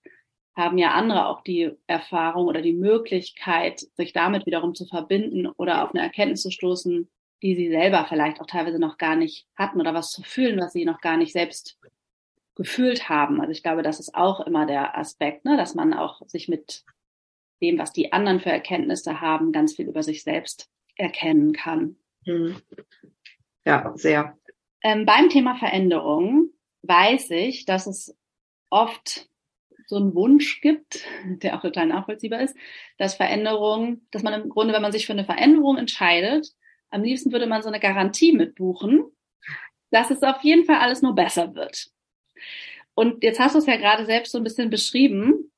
haben 0.56 0.77
ja 0.77 0.91
andere 0.91 1.27
auch 1.27 1.41
die 1.41 1.71
Erfahrung 1.88 2.47
oder 2.47 2.62
die 2.62 2.73
Möglichkeit, 2.73 3.80
sich 3.95 4.13
damit 4.13 4.45
wiederum 4.45 4.75
zu 4.75 4.86
verbinden 4.86 5.47
oder 5.47 5.84
auf 5.84 5.91
eine 5.93 6.04
Erkenntnis 6.04 6.41
zu 6.41 6.51
stoßen, 6.51 7.10
die 7.41 7.56
sie 7.56 7.69
selber 7.69 8.06
vielleicht 8.08 8.39
auch 8.41 8.45
teilweise 8.45 8.80
noch 8.80 8.97
gar 8.97 9.15
nicht 9.15 9.47
hatten 9.56 9.80
oder 9.80 9.93
was 9.93 10.12
zu 10.12 10.21
fühlen, 10.23 10.60
was 10.60 10.73
sie 10.73 10.86
noch 10.86 11.01
gar 11.01 11.17
nicht 11.17 11.32
selbst 11.32 11.80
gefühlt 12.56 13.10
haben. 13.10 13.39
Also 13.39 13.51
ich 13.51 13.63
glaube, 13.63 13.82
das 13.82 13.99
ist 13.99 14.13
auch 14.13 14.41
immer 14.41 14.65
der 14.65 14.97
Aspekt, 14.97 15.45
ne, 15.45 15.58
dass 15.58 15.73
man 15.73 15.93
auch 15.93 16.21
sich 16.27 16.47
mit 16.47 16.84
dem, 17.62 17.77
was 17.80 17.93
die 17.93 18.12
anderen 18.12 18.39
für 18.39 18.51
Erkenntnisse 18.51 19.21
haben, 19.21 19.51
ganz 19.51 19.75
viel 19.75 19.88
über 19.88 20.04
sich 20.04 20.23
selbst 20.23 20.69
erkennen 20.95 21.54
kann. 21.54 21.95
Mhm. 22.25 22.58
Ja, 23.65 23.93
sehr. 23.95 24.38
Ähm, 24.84 25.06
beim 25.06 25.30
Thema 25.30 25.56
Veränderung 25.56 26.50
weiß 26.84 27.30
ich, 27.32 27.65
dass 27.65 27.88
es 27.88 28.17
oft 28.69 29.28
so 29.86 29.97
einen 29.97 30.15
Wunsch 30.15 30.62
gibt, 30.62 31.06
der 31.26 31.56
auch 31.56 31.62
total 31.62 31.88
nachvollziehbar 31.88 32.41
ist, 32.41 32.56
dass 32.97 33.15
Veränderung, 33.15 34.02
dass 34.12 34.24
man 34.24 34.34
im 34.41 34.50
Grunde, 34.50 34.74
wenn 34.74 34.82
man 34.82 34.91
sich 34.91 35.06
für 35.06 35.13
eine 35.13 35.26
Veränderung 35.26 35.78
entscheidet, 35.78 36.54
am 36.89 37.04
liebsten 37.04 37.32
würde 37.32 37.47
man 37.47 37.62
so 37.62 37.69
eine 37.69 37.80
Garantie 37.80 38.34
mitbuchen, 38.34 39.06
dass 39.91 40.10
es 40.10 40.24
auf 40.24 40.41
jeden 40.43 40.65
Fall 40.65 40.78
alles 40.78 41.02
nur 41.02 41.15
besser 41.15 41.56
wird. 41.56 41.88
Und 42.93 43.24
jetzt 43.24 43.39
hast 43.39 43.56
du 43.56 43.60
es 43.60 43.65
ja 43.65 43.78
gerade 43.78 44.06
selbst 44.06 44.32
so 44.32 44.38
ein 44.38 44.43
bisschen 44.43 44.69
beschrieben. 44.69 45.52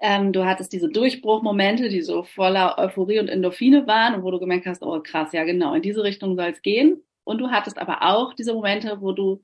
Ähm, 0.00 0.32
du 0.32 0.44
hattest 0.44 0.72
diese 0.72 0.88
Durchbruchmomente, 0.88 1.88
die 1.88 2.02
so 2.02 2.22
voller 2.22 2.78
Euphorie 2.78 3.20
und 3.20 3.28
Endorphine 3.28 3.86
waren 3.86 4.14
und 4.14 4.22
wo 4.22 4.30
du 4.30 4.40
gemerkt 4.40 4.66
hast, 4.66 4.82
oh 4.82 5.00
krass, 5.00 5.32
ja 5.32 5.44
genau, 5.44 5.74
in 5.74 5.82
diese 5.82 6.02
Richtung 6.02 6.36
soll 6.36 6.50
es 6.50 6.62
gehen. 6.62 7.02
Und 7.26 7.38
du 7.38 7.50
hattest 7.50 7.78
aber 7.78 8.02
auch 8.02 8.34
diese 8.34 8.54
Momente, 8.54 9.00
wo 9.00 9.10
du, 9.10 9.42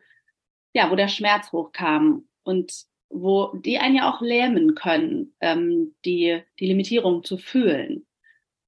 ja, 0.72 0.88
wo 0.90 0.94
der 0.94 1.08
Schmerz 1.08 1.50
hochkam 1.50 2.28
und 2.44 2.72
wo 3.10 3.52
die 3.56 3.78
einen 3.78 3.96
ja 3.96 4.08
auch 4.08 4.20
lähmen 4.20 4.76
können, 4.76 5.34
ähm, 5.40 5.96
die, 6.04 6.42
die 6.60 6.66
Limitierung 6.66 7.24
zu 7.24 7.38
fühlen. 7.38 8.06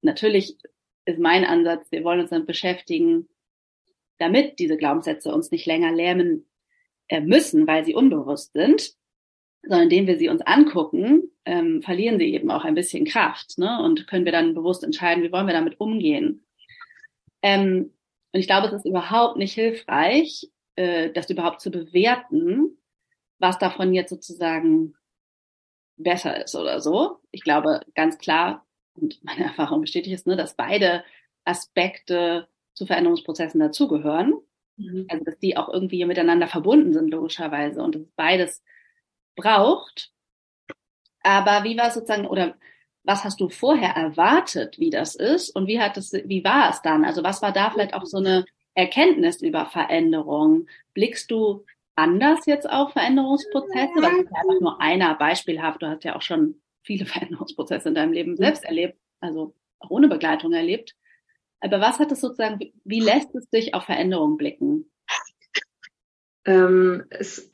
Natürlich 0.03 0.59
ist 1.05 1.21
mein 1.21 1.45
Ansatz, 1.45 1.93
wir 1.93 2.03
wollen 2.03 2.21
uns 2.21 2.31
damit 2.31 2.49
beschäftigen, 2.49 3.29
damit 4.19 4.59
diese 4.59 4.77
Glaubenssätze 4.77 5.33
uns 5.33 5.53
nicht 5.53 5.65
länger 5.65 5.93
lähmen 5.93 6.47
äh, 7.07 7.21
müssen, 7.21 7.69
weil 7.69 7.85
sie 7.85 7.95
unbewusst 7.95 8.53
sind, 8.53 8.95
sondern 9.63 9.85
indem 9.85 10.09
wir 10.09 10.19
sie 10.19 10.29
uns 10.29 10.43
angucken, 10.43 11.31
ähm, 11.45 11.83
verlieren 11.83 12.19
sie 12.19 12.35
eben 12.35 12.51
auch 12.51 12.65
ein 12.65 12.75
bisschen 12.75 13.05
Kraft 13.05 13.59
ne? 13.59 13.81
und 13.81 14.09
können 14.09 14.25
wir 14.25 14.33
dann 14.33 14.55
bewusst 14.55 14.83
entscheiden, 14.83 15.23
wie 15.23 15.31
wollen 15.31 15.47
wir 15.47 15.55
damit 15.55 15.79
umgehen. 15.79 16.45
Ähm, 17.43 17.94
und 18.35 18.41
ich 18.41 18.49
glaube, 18.49 18.67
es 18.67 18.73
ist 18.73 18.85
überhaupt 18.85 19.37
nicht 19.37 19.53
hilfreich, 19.53 20.51
äh, 20.75 21.11
das 21.13 21.31
überhaupt 21.31 21.61
zu 21.61 21.71
bewerten, 21.71 22.77
was 23.39 23.61
davon 23.61 23.95
jetzt 23.95 24.11
sozusagen 24.11 24.97
besser 25.97 26.43
ist 26.43 26.57
oder 26.57 26.81
so. 26.81 27.21
Ich 27.31 27.45
glaube 27.45 27.83
ganz 27.95 28.19
klar, 28.19 28.67
und 28.95 29.23
meine 29.23 29.45
Erfahrung 29.45 29.83
bestätigt 29.83 30.17
es, 30.17 30.27
ne, 30.27 30.35
dass 30.35 30.57
beide 30.57 31.05
Aspekte 31.45 32.49
zu 32.75 32.87
Veränderungsprozessen 32.87 33.61
dazugehören. 33.61 34.35
Mhm. 34.79 35.07
Also 35.09 35.25
dass 35.25 35.39
die 35.39 35.57
auch 35.57 35.69
irgendwie 35.69 36.05
miteinander 36.05 36.49
verbunden 36.49 36.93
sind, 36.93 37.11
logischerweise, 37.11 37.85
und 37.85 37.95
dass 37.95 38.03
es 38.03 38.13
beides 38.17 38.65
braucht. 39.37 40.11
Aber 41.23 41.63
wie 41.63 41.77
war 41.77 41.87
es 41.87 41.95
sozusagen, 41.95 42.27
oder 42.27 42.57
was 43.05 43.23
hast 43.23 43.41
du 43.41 43.49
vorher 43.49 43.91
erwartet, 43.91 44.79
wie 44.79 44.91
das 44.91 45.15
ist 45.15 45.51
und 45.51 45.67
wie 45.67 45.81
hat 45.81 45.97
es, 45.97 46.13
wie 46.13 46.43
war 46.43 46.71
es 46.71 46.83
dann? 46.83 47.05
Also 47.05 47.23
was 47.23 47.43
war 47.43 47.53
da 47.53 47.71
vielleicht 47.71 47.95
auch 47.95 48.07
so 48.07 48.17
eine 48.17 48.47
Erkenntnis 48.75 49.43
über 49.43 49.67
Veränderung? 49.67 50.67
Blickst 50.95 51.31
du 51.31 51.65
anders 51.95 52.47
jetzt 52.47 52.69
auf 52.69 52.93
Veränderungsprozesse? 52.93 53.93
Was 53.97 54.13
ist 54.13 54.31
ja 54.31 54.39
einfach 54.39 54.61
nur 54.61 54.81
einer 54.81 55.15
beispielhaft. 55.15 55.83
Du 55.83 55.87
hast 55.87 56.05
ja 56.05 56.17
auch 56.17 56.23
schon 56.23 56.61
viele 56.83 57.07
Veränderungsprozesse 57.07 57.89
in 57.89 57.95
deinem 57.95 58.13
Leben 58.13 58.37
selbst 58.37 58.65
erlebt, 58.65 58.99
also 59.21 59.55
auch 59.79 59.91
ohne 59.91 60.09
Begleitung 60.09 60.53
erlebt. 60.53 60.95
Aber 61.61 61.81
was 61.81 61.99
hat 61.99 62.11
es 62.11 62.21
sozusagen, 62.21 62.73
wie 62.85 63.01
lässt 63.01 63.35
es 63.35 63.49
dich 63.49 63.75
auf 63.75 63.85
Veränderungen 63.85 64.37
blicken? 64.37 64.91
Ähm, 66.47 67.05
es 67.11 67.51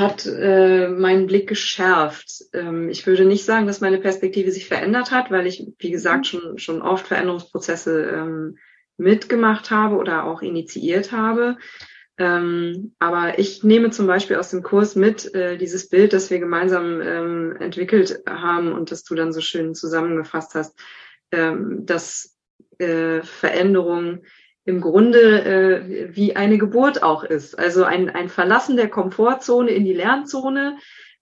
hat 0.00 0.26
äh, 0.26 0.88
meinen 0.88 1.26
Blick 1.26 1.48
geschärft. 1.48 2.44
Ähm, 2.52 2.88
ich 2.88 3.06
würde 3.06 3.24
nicht 3.24 3.44
sagen, 3.44 3.66
dass 3.66 3.80
meine 3.80 3.98
Perspektive 3.98 4.50
sich 4.50 4.66
verändert 4.66 5.10
hat, 5.10 5.30
weil 5.30 5.46
ich, 5.46 5.66
wie 5.78 5.90
gesagt, 5.90 6.20
mhm. 6.20 6.24
schon, 6.24 6.58
schon 6.58 6.82
oft 6.82 7.06
Veränderungsprozesse 7.06 8.02
ähm, 8.04 8.58
mitgemacht 8.96 9.70
habe 9.70 9.96
oder 9.96 10.24
auch 10.24 10.42
initiiert 10.42 11.12
habe. 11.12 11.56
Ähm, 12.18 12.94
aber 12.98 13.38
ich 13.38 13.62
nehme 13.62 13.90
zum 13.90 14.06
Beispiel 14.06 14.36
aus 14.36 14.50
dem 14.50 14.62
Kurs 14.62 14.96
mit 14.96 15.34
äh, 15.34 15.58
dieses 15.58 15.88
Bild, 15.90 16.14
das 16.14 16.30
wir 16.30 16.38
gemeinsam 16.38 17.02
ähm, 17.02 17.56
entwickelt 17.60 18.20
haben 18.26 18.72
und 18.72 18.90
das 18.90 19.04
du 19.04 19.14
dann 19.14 19.34
so 19.34 19.42
schön 19.42 19.74
zusammengefasst 19.74 20.54
hast, 20.54 20.78
ähm, 21.30 21.84
dass 21.84 22.36
äh, 22.78 23.20
Veränderung 23.22 24.22
im 24.66 24.80
Grunde 24.80 25.44
äh, 25.44 26.14
wie 26.14 26.36
eine 26.36 26.58
Geburt 26.58 27.02
auch 27.02 27.24
ist. 27.24 27.58
Also 27.58 27.84
ein, 27.84 28.10
ein 28.10 28.28
Verlassen 28.28 28.76
der 28.76 28.88
Komfortzone 28.88 29.70
in 29.70 29.84
die 29.84 29.94
Lernzone. 29.94 30.76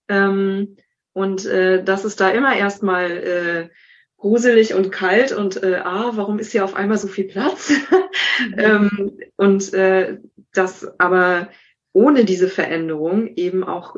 Ähm, 0.09 0.76
und 1.12 1.44
äh, 1.46 1.85
dass 1.85 2.04
es 2.04 2.16
da 2.16 2.30
immer 2.30 2.57
erstmal 2.57 3.11
äh, 3.11 3.68
gruselig 4.16 4.74
und 4.74 4.90
kalt 4.90 5.33
und 5.33 5.62
äh, 5.62 5.76
ah, 5.85 6.12
warum 6.14 6.38
ist 6.38 6.52
hier 6.52 6.64
auf 6.64 6.74
einmal 6.74 6.96
so 6.96 7.07
viel 7.07 7.24
Platz? 7.24 7.70
Mhm. 7.70 8.54
ähm, 8.59 9.18
und 9.37 9.74
äh, 9.74 10.18
dass 10.52 10.98
aber 10.98 11.50
ohne 11.92 12.24
diese 12.24 12.48
Veränderung 12.48 13.28
eben 13.37 13.62
auch 13.62 13.94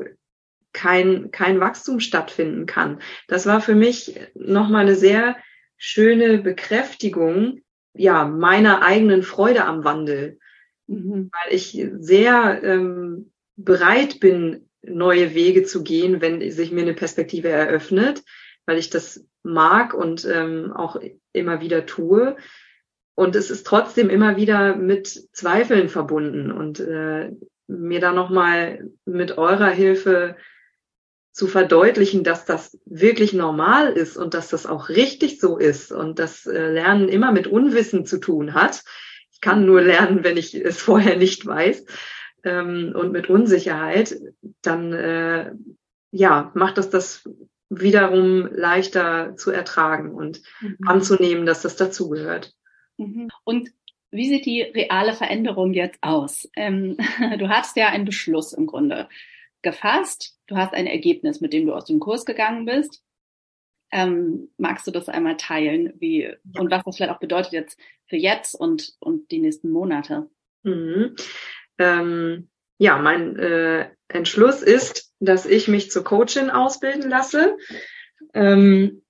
kein, 0.73 1.31
kein 1.31 1.61
Wachstum 1.61 2.01
stattfinden 2.01 2.67
kann. 2.67 3.01
Das 3.29 3.47
war 3.47 3.61
für 3.61 3.77
mich 3.77 4.19
nochmal 4.35 4.83
eine 4.83 4.97
sehr 4.97 5.37
schöne 5.77 6.39
Bekräftigung, 6.39 7.61
ja, 7.97 8.25
meiner 8.25 8.83
eigenen 8.83 9.23
Freude 9.23 9.65
am 9.65 9.85
Wandel, 9.85 10.39
mhm. 10.87 11.31
weil 11.33 11.55
ich 11.55 11.87
sehr 11.99 12.63
ähm, 12.63 13.33
bereit 13.57 14.21
bin, 14.21 14.69
neue 14.83 15.35
Wege 15.35 15.65
zu 15.65 15.83
gehen, 15.83 16.21
wenn 16.21 16.49
sich 16.51 16.71
mir 16.71 16.83
eine 16.83 16.95
Perspektive 16.95 17.49
eröffnet, 17.49 18.23
weil 18.67 18.79
ich 18.79 18.91
das 18.91 19.25
mag 19.43 19.95
und 19.95 20.25
ähm, 20.25 20.73
auch 20.73 21.01
immer 21.33 21.61
wieder 21.61 21.87
tue. 21.87 22.37
Und 23.15 23.35
es 23.35 23.51
ist 23.51 23.67
trotzdem 23.67 24.11
immer 24.11 24.37
wieder 24.37 24.77
mit 24.77 25.09
Zweifeln 25.33 25.89
verbunden 25.89 26.53
und 26.53 26.81
äh, 26.81 27.31
mir 27.67 28.01
da 28.01 28.13
nochmal 28.13 28.91
mit 29.05 29.39
eurer 29.39 29.71
Hilfe 29.71 30.37
zu 31.37 31.49
verdeutlichen, 31.49 32.25
dass 32.25 32.47
das 32.47 32.79
wirklich 32.87 33.35
normal 33.35 33.93
ist 33.93 34.17
und 34.17 34.33
dass 34.33 34.49
das 34.49 34.65
auch 34.65 34.89
richtig 34.89 35.39
so 35.39 35.59
ist 35.59 35.93
und 35.93 36.19
dass 36.19 36.47
äh, 36.47 36.73
Lernen 36.73 37.11
immer 37.11 37.31
mit 37.31 37.47
Unwissen 37.47 38.07
zu 38.07 38.19
tun 38.19 38.55
hat. 38.55 38.83
Ich 39.31 39.43
kann 39.43 39.67
nur 39.67 39.83
lernen, 39.83 40.25
wenn 40.25 40.39
ich 40.39 40.55
es 40.55 40.81
vorher 40.81 41.19
nicht 41.19 41.45
weiß 41.45 41.85
ähm, 42.43 42.95
und 42.97 43.13
mit 43.13 43.29
Unsicherheit, 43.29 44.17
dann 44.63 44.95
äh, 44.95 45.53
ja 46.11 46.53
macht 46.55 46.79
das 46.79 46.89
das 46.89 47.29
wiederum 47.69 48.49
leichter 48.51 49.37
zu 49.37 49.51
ertragen 49.51 50.15
und 50.15 50.41
mhm. 50.63 50.79
anzunehmen, 50.87 51.45
dass 51.45 51.61
das 51.61 51.77
dazugehört. 51.77 52.55
Mhm. 52.97 53.29
Und 53.45 53.69
wie 54.11 54.31
sieht 54.31 54.47
die 54.47 54.63
reale 54.63 55.13
Veränderung 55.13 55.75
jetzt 55.75 55.99
aus? 56.01 56.49
Ähm, 56.57 56.97
du 57.39 57.51
hattest 57.51 57.77
ja 57.77 57.89
einen 57.89 58.07
Beschluss 58.07 58.55
im 58.55 58.67
Grunde 58.67 59.07
gefasst. 59.67 60.39
Du 60.47 60.57
hast 60.57 60.75
ein 60.75 60.87
Ergebnis, 60.87 61.41
mit 61.41 61.53
dem 61.53 61.67
du 61.67 61.75
aus 61.75 61.87
dem 61.87 61.99
Kurs 61.99 62.25
gegangen 62.25 62.67
bist. 62.67 63.03
Ähm, 63.91 64.49
magst 64.59 64.87
du 64.87 64.93
das 64.93 65.09
einmal 65.09 65.37
teilen, 65.37 65.93
wie 65.99 66.33
und 66.57 66.71
was 66.71 66.85
das 66.85 66.97
vielleicht 66.97 67.13
auch 67.13 67.21
bedeutet 67.21 67.53
jetzt 67.53 67.79
für 68.07 68.17
jetzt 68.17 68.55
und 68.55 68.95
und 69.01 69.31
die 69.33 69.41
nächsten 69.41 69.71
Monate? 69.71 70.31
Mhm. 70.63 71.17
Ähm, 71.79 72.49
ja, 72.79 72.99
mein 72.99 73.37
äh, 73.39 73.91
Entschluss 74.09 74.63
ist, 74.63 75.13
dass 75.19 75.47
ich 75.47 75.67
mich 75.67 75.91
zur 75.91 76.05
Coachin 76.05 76.51
ausbilden 76.51 77.11
lasse, 77.11 77.57
ähm, 78.35 79.03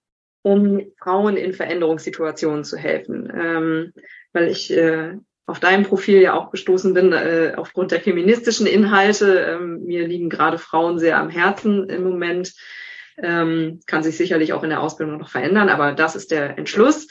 um 0.42 0.80
Frauen 0.98 1.36
in 1.36 1.52
Veränderungssituationen 1.52 2.64
zu 2.64 2.78
helfen, 2.78 3.30
ähm, 3.34 3.92
weil 4.32 4.48
ich 4.48 4.72
äh, 4.72 5.16
auf 5.46 5.60
deinem 5.60 5.84
Profil 5.84 6.20
ja 6.20 6.34
auch 6.34 6.50
gestoßen 6.50 6.92
bin, 6.92 7.12
äh, 7.12 7.54
aufgrund 7.56 7.92
der 7.92 8.00
feministischen 8.00 8.66
Inhalte. 8.66 9.38
Ähm, 9.38 9.84
mir 9.84 10.06
liegen 10.06 10.28
gerade 10.28 10.58
Frauen 10.58 10.98
sehr 10.98 11.18
am 11.18 11.30
Herzen 11.30 11.88
im 11.88 12.02
Moment. 12.02 12.52
Ähm, 13.18 13.80
kann 13.86 14.02
sich 14.02 14.16
sicherlich 14.16 14.52
auch 14.52 14.62
in 14.62 14.70
der 14.70 14.82
Ausbildung 14.82 15.18
noch 15.18 15.30
verändern, 15.30 15.68
aber 15.68 15.92
das 15.92 16.16
ist 16.16 16.30
der 16.30 16.58
Entschluss. 16.58 17.08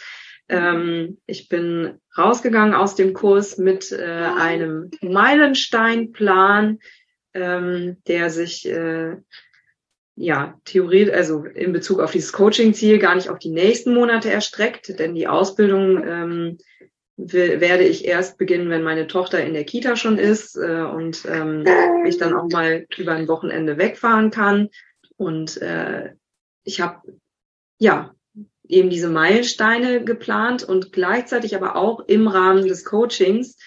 Ähm, 0.50 1.18
ich 1.26 1.50
bin 1.50 2.00
rausgegangen 2.16 2.76
aus 2.76 2.96
dem 2.96 3.14
Kurs 3.14 3.58
mit 3.58 3.92
äh, 3.92 4.04
einem 4.38 4.92
Meilensteinplan, 5.02 6.80
ähm, 7.34 7.98
der 8.08 8.30
sich 8.30 8.70
äh, 8.70 9.16
ja, 10.18 10.60
theoretisch, 10.66 11.14
also 11.14 11.44
in 11.44 11.74
Bezug 11.74 12.00
auf 12.00 12.12
dieses 12.12 12.32
Coaching-Ziel 12.32 13.00
gar 13.00 13.16
nicht 13.16 13.30
auf 13.30 13.40
die 13.40 13.50
nächsten 13.50 13.94
Monate 13.94 14.30
erstreckt, 14.30 15.00
denn 15.00 15.16
die 15.16 15.28
Ausbildung 15.28 16.04
ähm, 16.06 16.58
werde 17.18 17.84
ich 17.84 18.06
erst 18.06 18.38
beginnen, 18.38 18.70
wenn 18.70 18.84
meine 18.84 19.08
Tochter 19.08 19.44
in 19.44 19.54
der 19.54 19.64
Kita 19.64 19.96
schon 19.96 20.18
ist 20.18 20.58
äh, 20.58 20.82
und 20.82 21.26
ähm, 21.26 21.66
ich 22.06 22.18
dann 22.18 22.34
auch 22.34 22.50
mal 22.50 22.86
über 22.98 23.14
ein 23.14 23.28
Wochenende 23.28 23.78
wegfahren 23.78 24.32
kann. 24.32 24.70
Und 25.16 25.62
äh, 25.62 26.12
ich 26.66 26.82
habe 26.82 27.02
ja 27.78 28.14
eben 28.68 28.90
diese 28.90 29.10
Meilensteine 29.10 30.04
geplant 30.04 30.64
und 30.64 30.92
gleichzeitig 30.92 31.56
aber 31.56 31.76
auch 31.76 32.02
im 32.08 32.28
Rahmen 32.28 32.68
des 32.68 32.84
Coachings, 32.84 33.58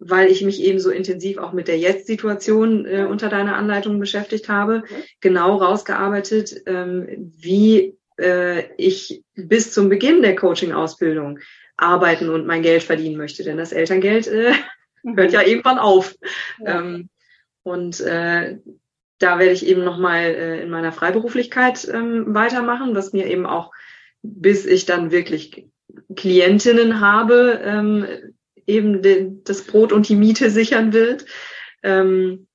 weil 0.00 0.30
ich 0.30 0.42
mich 0.42 0.62
eben 0.62 0.80
so 0.80 0.90
intensiv 0.90 1.38
auch 1.38 1.52
mit 1.52 1.68
der 1.68 1.78
Jetzt-Situation 1.78 2.86
äh, 2.86 3.04
unter 3.04 3.28
deiner 3.28 3.56
Anleitung 3.56 4.00
beschäftigt 4.00 4.48
habe, 4.48 4.82
genau 5.20 5.56
rausgearbeitet, 5.56 6.62
ähm, 6.66 7.32
wie 7.38 7.98
äh, 8.18 8.64
ich 8.76 9.22
bis 9.34 9.72
zum 9.72 9.90
Beginn 9.90 10.22
der 10.22 10.36
Coaching-Ausbildung 10.36 11.38
arbeiten 11.80 12.28
und 12.28 12.46
mein 12.46 12.62
Geld 12.62 12.82
verdienen 12.82 13.16
möchte, 13.16 13.42
denn 13.42 13.56
das 13.56 13.72
Elterngeld 13.72 14.26
äh, 14.26 14.52
mhm. 15.02 15.16
hört 15.16 15.32
ja 15.32 15.42
irgendwann 15.42 15.78
auf. 15.78 16.14
Ja. 16.58 16.80
Ähm, 16.80 17.08
und 17.62 18.00
äh, 18.00 18.58
da 19.18 19.38
werde 19.38 19.52
ich 19.52 19.66
eben 19.66 19.84
nochmal 19.84 20.22
äh, 20.22 20.62
in 20.62 20.70
meiner 20.70 20.92
Freiberuflichkeit 20.92 21.86
ähm, 21.92 22.34
weitermachen, 22.34 22.94
was 22.94 23.12
mir 23.12 23.26
eben 23.26 23.46
auch, 23.46 23.70
bis 24.22 24.64
ich 24.64 24.86
dann 24.86 25.10
wirklich 25.10 25.66
Klientinnen 26.16 27.00
habe, 27.00 27.60
ähm, 27.62 28.06
eben 28.66 29.02
de, 29.02 29.30
das 29.44 29.64
Brot 29.64 29.92
und 29.92 30.08
die 30.08 30.16
Miete 30.16 30.50
sichern 30.50 30.92
wird. 30.92 31.26
Ähm, 31.82 32.46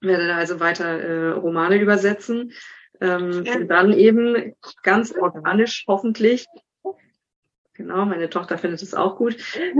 werde 0.00 0.28
da 0.28 0.36
also 0.36 0.60
weiter 0.60 0.86
äh, 0.86 1.30
Romane 1.30 1.76
übersetzen 1.76 2.52
Ähm, 3.00 3.44
und 3.46 3.68
dann 3.68 3.92
eben 3.92 4.54
ganz 4.82 5.12
organisch 5.12 5.84
hoffentlich, 5.86 6.46
genau, 7.78 8.04
meine 8.04 8.28
Tochter 8.28 8.58
findet 8.58 8.82
es 8.82 8.92
auch 8.92 9.16
gut, 9.16 9.36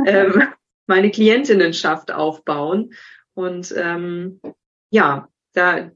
ähm, 0.07 0.43
meine 0.87 1.11
Klientinnenschaft 1.11 2.11
aufbauen. 2.11 2.95
Und 3.35 3.75
ähm, 3.77 4.41
ja, 4.91 5.29
da 5.53 5.91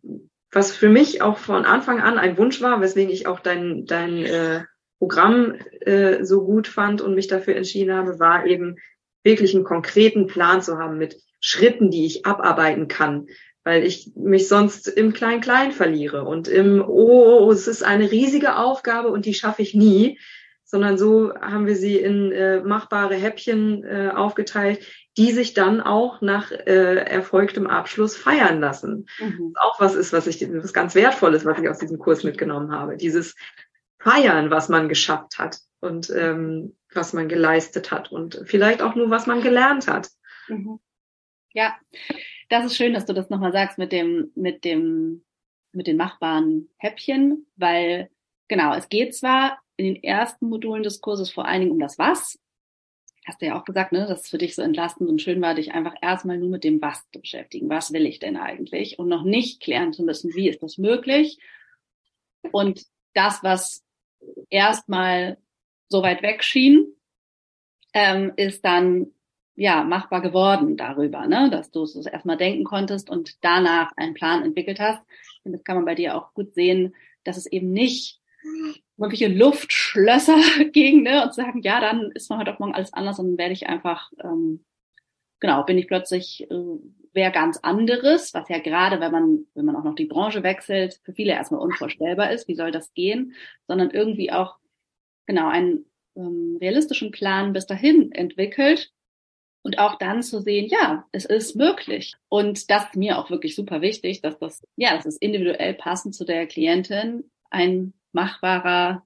was 0.53 0.77
für 0.77 0.91
mich 0.91 1.23
auch 1.23 1.39
von 1.39 1.65
Anfang 1.65 2.01
an 2.01 2.19
ein 2.19 2.37
Wunsch 2.37 2.61
war, 2.61 2.83
weswegen 2.83 3.11
ich 3.11 3.27
auch 3.27 3.41
dein, 3.41 3.87
dein 3.87 4.19
äh, 4.27 4.65
Programm 4.99 5.55
äh, 5.81 6.25
so 6.25 6.45
gut 6.45 6.69
fand 6.69 7.01
und 7.01 7.15
mich 7.15 7.27
dafür 7.27 7.57
entschieden 7.57 7.95
habe, 7.95 8.21
war 8.21 8.47
eben 8.47 8.77
wirklich 9.25 9.55
einen 9.55 9.65
konkreten 9.65 10.27
Plan 10.27 10.61
zu 10.61 10.79
haben 10.79 10.99
mit 10.99 11.17
Schritten, 11.41 11.91
die 11.91 12.05
ich 12.05 12.27
abarbeiten 12.27 12.87
kann, 12.87 13.29
weil 13.65 13.85
ich 13.85 14.13
mich 14.15 14.47
sonst 14.47 14.89
im 14.89 15.13
Klein-Klein 15.13 15.73
verliere 15.73 16.25
und 16.25 16.49
im, 16.49 16.85
oh, 16.87 17.51
es 17.51 17.67
ist 17.67 17.83
eine 17.83 18.11
riesige 18.11 18.57
Aufgabe 18.57 19.09
und 19.09 19.25
die 19.25 19.35
schaffe 19.35 19.63
ich 19.63 19.75
nie, 19.75 20.19
sondern 20.73 20.97
so 20.97 21.35
haben 21.35 21.67
wir 21.67 21.77
sie 21.77 21.99
in 21.99 22.33
äh, 22.33 22.63
machbare 22.63 23.15
Häppchen 23.15 23.85
äh, 23.85 24.11
aufgeteilt, 24.17 24.83
die 25.19 25.31
sich 25.31 25.53
dann 25.53 25.83
auch 25.83 26.23
nach 26.23 26.51
äh, 26.51 26.97
erfolgtem 26.97 27.67
Abschluss 27.67 28.17
feiern 28.17 28.59
lassen. 28.59 29.07
Mhm. 29.21 29.53
Auch 29.61 29.79
was 29.81 29.95
ist, 29.95 30.15
was 30.15 30.27
ich, 30.27 30.41
was 30.51 30.73
ganz 30.73 30.95
Wertvolles, 30.95 31.45
was 31.45 31.59
ich 31.59 31.69
aus 31.69 31.79
diesem 31.79 31.99
Kurs 31.99 32.25
mitgenommen 32.25 32.73
habe. 32.73 32.97
Dieses 32.97 33.35
Feiern, 33.99 34.51
was 34.51 34.71
man 34.71 34.89
geschafft 34.89 35.39
hat 35.39 35.59
und 35.81 36.09
ähm, 36.09 36.75
was 36.95 37.13
man 37.13 37.29
geleistet 37.29 37.93
hat 37.93 38.11
und 38.11 38.41
vielleicht 38.47 38.81
auch 38.81 38.95
nur, 38.95 39.11
was 39.11 39.27
man 39.27 39.43
gelernt 39.43 39.89
hat. 39.89 40.09
Mhm. 40.49 40.81
Ja, 41.53 41.77
das 42.49 42.65
ist 42.65 42.79
schön, 42.79 42.95
dass 42.95 43.05
du 43.05 43.13
das 43.13 43.29
nochmal 43.29 43.53
sagst 43.53 43.77
mit 43.77 43.93
dem, 43.93 44.33
mit 44.35 44.65
dem, 44.65 45.23
mit 45.73 45.87
den 45.87 45.99
machbaren 45.99 46.71
Häppchen, 46.79 47.47
weil 47.57 48.09
genau, 48.49 48.75
es 48.75 48.89
geht 48.89 49.15
zwar 49.15 49.62
in 49.77 49.87
den 49.87 50.03
ersten 50.03 50.49
Modulen 50.49 50.83
des 50.83 51.01
Kurses 51.01 51.31
vor 51.31 51.47
allen 51.47 51.61
Dingen 51.61 51.73
um 51.73 51.81
das 51.81 51.99
Was. 51.99 52.39
Hast 53.25 53.41
du 53.41 53.47
ja 53.47 53.59
auch 53.59 53.65
gesagt, 53.65 53.93
ne, 53.93 54.07
dass 54.07 54.23
es 54.23 54.29
für 54.31 54.39
dich 54.39 54.55
so 54.55 54.63
entlastend 54.63 55.09
und 55.09 55.23
schön 55.23 55.41
war, 55.41 55.55
dich 55.55 55.73
einfach 55.73 55.95
erstmal 56.03 56.39
nur 56.39 56.49
mit 56.49 56.65
dem 56.65 56.83
Was 56.83 57.09
zu 57.13 57.21
beschäftigen. 57.21 57.69
Was 57.69 57.93
will 57.93 58.07
ich 58.07 58.19
denn 58.19 58.37
eigentlich? 58.37 58.99
Und 58.99 59.09
noch 59.09 59.23
nicht 59.23 59.63
klären 59.63 59.93
zu 59.93 60.03
müssen, 60.03 60.35
wie 60.35 60.49
ist 60.49 60.63
das 60.63 60.77
möglich? 60.77 61.39
Und 62.51 62.85
das, 63.15 63.43
was 63.43 63.85
erstmal 64.51 65.39
so 65.89 66.03
weit 66.03 66.23
weg 66.23 66.43
schien, 66.43 66.87
ähm, 67.95 68.33
ist 68.37 68.65
dann 68.65 69.13
ja 69.55 69.85
machbar 69.85 70.23
geworden 70.23 70.77
darüber, 70.77 71.27
ne? 71.27 71.51
dass 71.51 71.71
du 71.71 71.83
es 71.83 71.95
erstmal 71.95 72.39
denken 72.39 72.65
konntest 72.65 73.11
und 73.11 73.37
danach 73.45 73.93
einen 73.97 74.15
Plan 74.15 74.43
entwickelt 74.43 74.81
hast. 74.81 75.03
Und 75.45 75.53
das 75.53 75.63
kann 75.63 75.77
man 75.77 75.85
bei 75.85 75.95
dir 75.95 76.17
auch 76.17 76.33
gut 76.35 76.55
sehen, 76.55 76.95
dass 77.25 77.37
es 77.37 77.47
eben 77.47 77.73
nicht 77.73 78.21
wirkliche 79.03 79.29
Luftschlösser 79.29 80.39
gegen 80.73 81.03
ne, 81.03 81.25
und 81.25 81.35
sagen, 81.35 81.63
ja, 81.63 81.81
dann 81.81 82.11
ist 82.13 82.31
man 82.31 82.39
heute 82.39 82.53
auf 82.53 82.59
morgen 82.59 82.75
alles 82.75 82.93
anders 82.93 83.19
und 83.19 83.29
dann 83.29 83.39
werde 83.39 83.53
ich 83.53 83.69
einfach, 83.69 84.11
ähm, 84.23 84.65
genau, 85.41 85.65
bin 85.65 85.79
ich 85.79 85.89
plötzlich 85.89 86.49
äh, 86.51 86.79
wer 87.13 87.31
ganz 87.31 87.59
anderes, 87.59 88.35
was 88.35 88.49
ja 88.49 88.59
gerade, 88.59 89.01
wenn 89.01 89.13
man, 89.13 89.47
wenn 89.55 89.65
man 89.65 89.77
auch 89.77 89.85
noch 89.85 89.95
die 89.95 90.07
Branche 90.07 90.43
wechselt, 90.43 91.01
für 91.05 91.13
viele 91.13 91.33
erstmal 91.33 91.61
unvorstellbar 91.61 92.33
ist, 92.33 92.49
wie 92.49 92.55
soll 92.55 92.71
das 92.71 92.93
gehen, 92.95 93.35
sondern 93.67 93.91
irgendwie 93.91 94.33
auch, 94.33 94.57
genau, 95.27 95.49
einen 95.49 95.85
ähm, 96.17 96.59
realistischen 96.61 97.11
Plan 97.11 97.53
bis 97.53 97.67
dahin 97.67 98.13
entwickelt 98.13 98.93
und 99.63 99.79
auch 99.79 99.97
dann 99.99 100.23
zu 100.23 100.41
sehen, 100.41 100.69
ja, 100.69 101.07
es 101.13 101.25
ist 101.25 101.55
möglich. 101.55 102.15
Und 102.29 102.71
das 102.71 102.85
ist 102.87 102.97
mir 102.97 103.19
auch 103.19 103.31
wirklich 103.31 103.55
super 103.55 103.81
wichtig, 103.81 104.21
dass 104.21 104.39
das, 104.39 104.63
ja, 104.77 104.97
das 104.97 105.07
ist 105.07 105.23
individuell 105.23 105.75
passend 105.75 106.15
zu 106.15 106.25
der 106.25 106.47
Klientin 106.47 107.31
ein 107.51 107.93
machbarer 108.13 109.05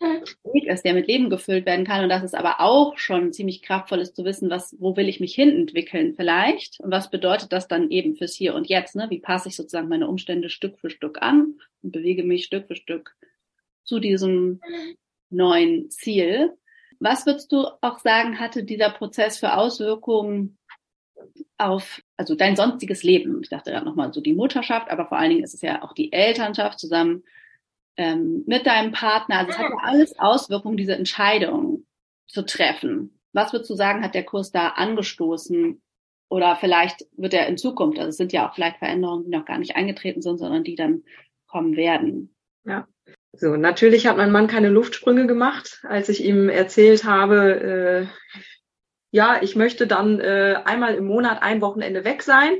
Weg 0.00 0.66
ist, 0.66 0.84
der 0.84 0.94
mit 0.94 1.08
Leben 1.08 1.28
gefüllt 1.28 1.66
werden 1.66 1.84
kann. 1.84 2.02
Und 2.02 2.08
das 2.08 2.22
ist 2.22 2.34
aber 2.34 2.60
auch 2.60 2.96
schon 2.96 3.32
ziemlich 3.32 3.60
kraftvoll 3.60 4.00
ist 4.00 4.16
zu 4.16 4.24
wissen, 4.24 4.48
was, 4.48 4.74
wo 4.78 4.96
will 4.96 5.08
ich 5.08 5.20
mich 5.20 5.34
hin 5.34 5.50
entwickeln 5.50 6.14
vielleicht? 6.14 6.80
Und 6.80 6.90
was 6.90 7.10
bedeutet 7.10 7.52
das 7.52 7.68
dann 7.68 7.90
eben 7.90 8.16
fürs 8.16 8.34
Hier 8.34 8.54
und 8.54 8.68
Jetzt? 8.68 8.96
Ne? 8.96 9.06
Wie 9.10 9.20
passe 9.20 9.48
ich 9.48 9.56
sozusagen 9.56 9.88
meine 9.88 10.08
Umstände 10.08 10.48
Stück 10.48 10.78
für 10.78 10.88
Stück 10.88 11.20
an 11.20 11.58
und 11.82 11.92
bewege 11.92 12.24
mich 12.24 12.44
Stück 12.46 12.66
für 12.66 12.76
Stück 12.76 13.14
zu 13.84 13.98
diesem 13.98 14.60
neuen 15.28 15.90
Ziel? 15.90 16.56
Was 16.98 17.26
würdest 17.26 17.52
du 17.52 17.66
auch 17.82 17.98
sagen, 17.98 18.40
hatte 18.40 18.64
dieser 18.64 18.90
Prozess 18.90 19.38
für 19.38 19.54
Auswirkungen 19.54 20.58
auf, 21.58 22.00
also 22.16 22.34
dein 22.34 22.56
sonstiges 22.56 23.02
Leben? 23.02 23.40
Ich 23.42 23.50
dachte 23.50 23.70
gerade 23.70 23.84
nochmal 23.84 24.14
so 24.14 24.22
die 24.22 24.34
Mutterschaft, 24.34 24.90
aber 24.90 25.06
vor 25.06 25.18
allen 25.18 25.30
Dingen 25.30 25.44
ist 25.44 25.54
es 25.54 25.60
ja 25.60 25.82
auch 25.82 25.92
die 25.92 26.12
Elternschaft 26.12 26.78
zusammen 26.78 27.22
ähm, 28.00 28.44
mit 28.46 28.66
deinem 28.66 28.92
Partner. 28.92 29.40
Also 29.40 29.50
es 29.50 29.58
hat 29.58 29.70
ja 29.70 29.76
alles 29.82 30.18
Auswirkungen, 30.18 30.78
diese 30.78 30.94
Entscheidung 30.94 31.84
zu 32.26 32.46
treffen. 32.46 33.20
Was 33.32 33.52
würdest 33.52 33.70
du 33.70 33.74
sagen, 33.74 34.02
hat 34.02 34.14
der 34.14 34.24
Kurs 34.24 34.50
da 34.50 34.68
angestoßen? 34.68 35.82
Oder 36.30 36.56
vielleicht 36.56 37.06
wird 37.16 37.34
er 37.34 37.46
in 37.46 37.58
Zukunft, 37.58 37.98
also 37.98 38.08
es 38.08 38.16
sind 38.16 38.32
ja 38.32 38.48
auch 38.48 38.54
vielleicht 38.54 38.78
Veränderungen, 38.78 39.24
die 39.24 39.30
noch 39.30 39.44
gar 39.44 39.58
nicht 39.58 39.76
eingetreten 39.76 40.22
sind, 40.22 40.38
sondern 40.38 40.64
die 40.64 40.76
dann 40.76 41.02
kommen 41.46 41.76
werden. 41.76 42.34
Ja. 42.64 42.86
So, 43.32 43.56
natürlich 43.56 44.06
hat 44.06 44.16
mein 44.16 44.32
Mann 44.32 44.46
keine 44.46 44.68
Luftsprünge 44.68 45.26
gemacht, 45.26 45.80
als 45.82 46.08
ich 46.08 46.24
ihm 46.24 46.48
erzählt 46.48 47.04
habe, 47.04 47.60
äh, 47.60 48.06
ja, 49.10 49.42
ich 49.42 49.56
möchte 49.56 49.88
dann 49.88 50.20
äh, 50.20 50.56
einmal 50.64 50.94
im 50.94 51.06
Monat 51.06 51.42
ein 51.42 51.60
Wochenende 51.60 52.04
weg 52.04 52.22
sein. 52.22 52.54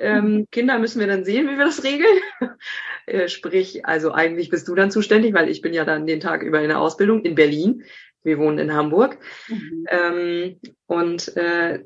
Ähm. 0.00 0.46
Kinder 0.50 0.78
müssen 0.78 1.00
wir 1.00 1.06
dann 1.06 1.24
sehen, 1.24 1.48
wie 1.48 1.58
wir 1.58 1.64
das 1.64 1.84
regeln. 1.84 2.18
äh, 3.06 3.28
sprich, 3.28 3.86
also 3.86 4.12
eigentlich 4.12 4.48
bist 4.48 4.68
du 4.68 4.74
dann 4.74 4.90
zuständig, 4.90 5.34
weil 5.34 5.48
ich 5.48 5.60
bin 5.60 5.72
ja 5.72 5.84
dann 5.84 6.06
den 6.06 6.20
Tag 6.20 6.42
über 6.42 6.60
in 6.60 6.68
der 6.68 6.80
Ausbildung 6.80 7.24
in 7.24 7.34
Berlin. 7.34 7.84
Wir 8.22 8.38
wohnen 8.38 8.58
in 8.58 8.74
Hamburg. 8.74 9.18
Mhm. 9.48 9.86
Ähm, 9.90 10.60
und 10.86 11.36
äh, 11.36 11.84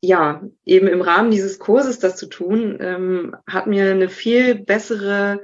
ja, 0.00 0.42
eben 0.64 0.88
im 0.88 1.00
Rahmen 1.00 1.30
dieses 1.30 1.58
Kurses 1.58 2.00
das 2.00 2.16
zu 2.16 2.26
tun, 2.26 2.78
ähm, 2.80 3.36
hat 3.46 3.68
mir 3.68 3.90
eine 3.90 4.08
viel 4.08 4.56
bessere 4.56 5.40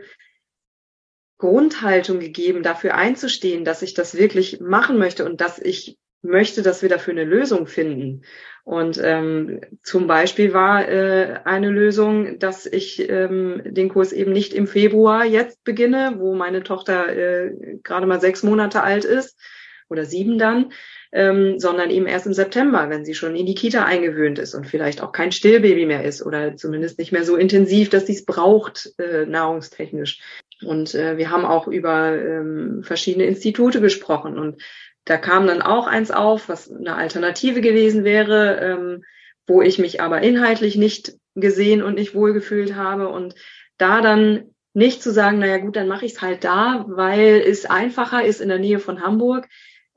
Grundhaltung 1.39 2.19
gegeben, 2.19 2.65
dafür 2.65 2.95
einzustehen, 2.97 3.65
dass 3.65 3.83
ich 3.83 3.95
das 3.95 4.17
wirklich 4.17 4.61
machen 4.61 4.99
möchte 4.99 5.25
und 5.25 5.41
dass 5.41 5.61
ich 5.61 5.97
möchte, 6.23 6.63
dass 6.63 6.83
wir 6.83 6.89
dafür 6.89 7.13
eine 7.13 7.25
Lösung 7.25 7.69
finden. 7.69 8.25
Und 8.69 9.01
ähm, 9.03 9.63
zum 9.83 10.07
Beispiel 10.07 10.53
war 10.53 10.87
äh, 10.87 11.41
eine 11.45 11.71
Lösung, 11.71 12.39
dass 12.39 12.67
ich 12.67 13.09
ähm, 13.09 13.63
den 13.65 13.89
Kurs 13.89 14.13
eben 14.13 14.31
nicht 14.31 14.53
im 14.53 14.67
Februar 14.67 15.25
jetzt 15.25 15.65
beginne, 15.65 16.17
wo 16.19 16.35
meine 16.35 16.63
Tochter 16.63 17.09
äh, 17.09 17.51
gerade 17.83 18.05
mal 18.05 18.21
sechs 18.21 18.43
Monate 18.43 18.83
alt 18.83 19.07
ist 19.07 19.41
oder 19.89 20.05
sieben 20.05 20.37
dann, 20.37 20.73
ähm, 21.13 21.59
sondern 21.59 21.89
eben 21.89 22.05
erst 22.05 22.27
im 22.27 22.35
September, 22.35 22.91
wenn 22.91 23.07
sie 23.07 23.15
schon 23.15 23.37
in 23.37 23.47
die 23.47 23.55
Kita 23.55 23.87
eingewöhnt 23.87 24.39
ist 24.39 24.53
und 24.53 24.67
vielleicht 24.67 25.03
auch 25.03 25.13
kein 25.13 25.33
Stillbaby 25.33 25.87
mehr 25.87 26.05
ist 26.05 26.21
oder 26.23 26.55
zumindest 26.57 26.99
nicht 26.99 27.11
mehr 27.11 27.25
so 27.25 27.37
intensiv, 27.37 27.89
dass 27.89 28.07
sie 28.07 28.17
es 28.17 28.27
braucht, 28.27 28.93
äh, 28.99 29.25
nahrungstechnisch. 29.25 30.21
Und 30.63 30.95
äh, 30.95 31.17
wir 31.17 31.31
haben 31.31 31.47
auch 31.47 31.69
über 31.69 32.15
ähm, 32.15 32.83
verschiedene 32.83 33.25
Institute 33.25 33.81
gesprochen 33.81 34.39
und 34.39 34.61
da 35.09 35.17
kam 35.17 35.47
dann 35.47 35.63
auch 35.63 35.87
eins 35.87 36.11
auf, 36.11 36.51
was 36.51 36.71
eine 36.71 36.95
Alternative 36.95 37.63
gewesen 37.63 38.05
wäre, 38.05 38.61
ähm, 38.61 39.05
wo 39.47 39.63
ich 39.63 39.79
mich 39.79 40.03
aber 40.03 40.21
inhaltlich 40.23 40.77
nicht 40.77 41.15
gesehen 41.35 41.83
und 41.83 41.95
nicht 41.95 42.15
wohlgefühlt 42.15 42.75
habe. 42.75 43.09
Und 43.09 43.35
da 43.79 44.03
dann 44.03 44.51
nicht 44.75 45.03
zu 45.03 45.11
sagen, 45.11 45.39
naja 45.39 45.57
gut, 45.59 45.77
dann 45.77 45.89
mache 45.89 46.05
ich 46.05 46.13
es 46.13 46.21
halt 46.21 46.45
da, 46.45 46.85
weil 46.89 47.41
es 47.41 47.65
einfacher 47.65 48.23
ist 48.23 48.43
in 48.43 48.51
der 48.51 48.59
Nähe 48.59 48.81
von 48.81 49.01
Hamburg, 49.01 49.49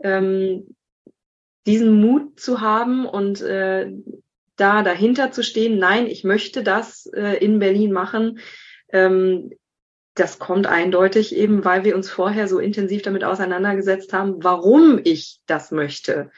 ähm, 0.01 0.75
diesen 1.67 1.99
Mut 1.99 2.39
zu 2.39 2.61
haben 2.61 3.05
und 3.05 3.41
äh, 3.41 3.91
da 4.55 4.81
dahinter 4.81 5.31
zu 5.31 5.43
stehen, 5.43 5.77
nein, 5.77 6.07
ich 6.07 6.23
möchte 6.23 6.63
das 6.63 7.05
äh, 7.07 7.37
in 7.43 7.59
Berlin 7.59 7.91
machen, 7.91 8.39
ähm, 8.93 9.51
das 10.13 10.39
kommt 10.39 10.67
eindeutig 10.67 11.35
eben, 11.35 11.63
weil 11.63 11.83
wir 11.83 11.95
uns 11.95 12.09
vorher 12.09 12.47
so 12.47 12.59
intensiv 12.59 13.01
damit 13.01 13.23
auseinandergesetzt 13.23 14.11
haben, 14.13 14.43
warum 14.43 14.99
ich 15.03 15.39
das 15.45 15.71
möchte. 15.71 16.31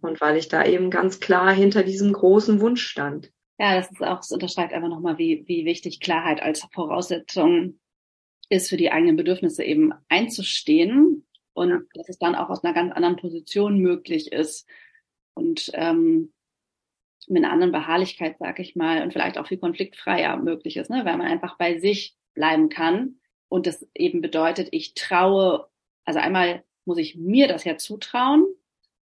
Und 0.00 0.20
weil 0.20 0.36
ich 0.36 0.48
da 0.48 0.64
eben 0.64 0.90
ganz 0.90 1.20
klar 1.20 1.52
hinter 1.52 1.82
diesem 1.82 2.12
großen 2.12 2.60
Wunsch 2.60 2.86
stand. 2.86 3.30
Ja, 3.58 3.76
das 3.76 3.90
ist 3.90 4.02
auch, 4.02 4.16
das 4.16 4.32
unterstreicht 4.32 4.72
einfach 4.72 4.88
nochmal, 4.88 5.18
wie, 5.18 5.44
wie 5.46 5.64
wichtig 5.64 6.00
Klarheit 6.00 6.42
als 6.42 6.66
Voraussetzung 6.72 7.78
ist, 8.48 8.68
für 8.68 8.76
die 8.76 8.90
eigenen 8.90 9.16
Bedürfnisse 9.16 9.62
eben 9.62 9.92
einzustehen 10.08 11.24
und 11.52 11.70
ja. 11.70 11.80
dass 11.94 12.08
es 12.08 12.18
dann 12.18 12.34
auch 12.34 12.50
aus 12.50 12.64
einer 12.64 12.74
ganz 12.74 12.92
anderen 12.92 13.16
Position 13.16 13.78
möglich 13.78 14.32
ist 14.32 14.68
und 15.34 15.70
ähm, 15.74 16.32
mit 17.28 17.44
einer 17.44 17.52
anderen 17.52 17.72
Beharrlichkeit, 17.72 18.36
sag 18.38 18.58
ich 18.58 18.74
mal, 18.74 19.02
und 19.02 19.12
vielleicht 19.12 19.38
auch 19.38 19.46
viel 19.46 19.58
konfliktfreier 19.58 20.36
möglich 20.36 20.76
ist, 20.76 20.90
ne? 20.90 21.04
weil 21.04 21.16
man 21.16 21.26
einfach 21.26 21.56
bei 21.56 21.78
sich 21.78 22.16
bleiben 22.34 22.68
kann. 22.68 23.16
Und 23.48 23.66
das 23.66 23.86
eben 23.94 24.20
bedeutet, 24.20 24.68
ich 24.72 24.94
traue, 24.94 25.66
also 26.04 26.20
einmal 26.20 26.64
muss 26.84 26.98
ich 26.98 27.16
mir 27.16 27.48
das 27.48 27.64
ja 27.64 27.76
zutrauen, 27.76 28.46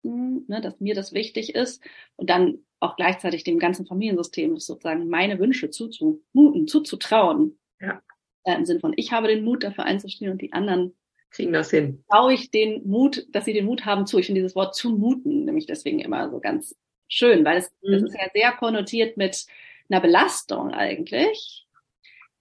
hm, 0.03 0.45
ne, 0.49 0.61
dass 0.61 0.81
mir 0.81 0.95
das 0.95 1.13
wichtig 1.13 1.55
ist 1.55 1.83
und 2.17 2.31
dann 2.31 2.59
auch 2.81 2.97
gleichzeitig 2.97 3.45
dem 3.45 3.59
ganzen 3.59 3.87
Familiensystem 3.87 4.59
sozusagen 4.59 5.09
meine 5.09 5.39
Wünsche 5.39 5.71
zuzumuten, 5.71 6.67
zuzutrauen. 6.67 7.59
Ja. 7.81 8.03
Äh, 8.45 8.57
Im 8.57 8.67
Sinne 8.67 8.81
von, 8.81 8.93
ich 8.97 9.13
habe 9.13 9.29
den 9.29 9.45
Mut, 9.45 9.63
dafür 9.63 9.85
einzustehen 9.85 10.33
und 10.33 10.43
die 10.43 10.53
anderen 10.53 10.95
kriegen 11.31 11.53
das 11.53 11.71
hin. 11.71 12.05
Traue 12.11 12.35
ich 12.35 12.51
den 12.51 12.87
Mut, 12.87 13.27
dass 13.31 13.45
sie 13.45 13.53
den 13.53 13.65
Mut 13.65 13.87
haben 13.87 14.07
zu. 14.07 14.19
Ich 14.19 14.27
finde 14.27 14.41
dieses 14.41 14.57
Wort 14.57 14.75
zumuten 14.75 15.45
nämlich 15.45 15.67
deswegen 15.67 16.01
immer 16.01 16.31
so 16.31 16.41
ganz 16.41 16.77
schön, 17.09 17.45
weil 17.45 17.59
es, 17.59 17.73
mhm. 17.83 17.95
es 17.95 18.03
ist 18.03 18.15
ja 18.15 18.29
sehr 18.35 18.53
konnotiert 18.53 19.17
mit 19.17 19.47
einer 19.89 20.01
Belastung 20.01 20.73
eigentlich. 20.73 21.67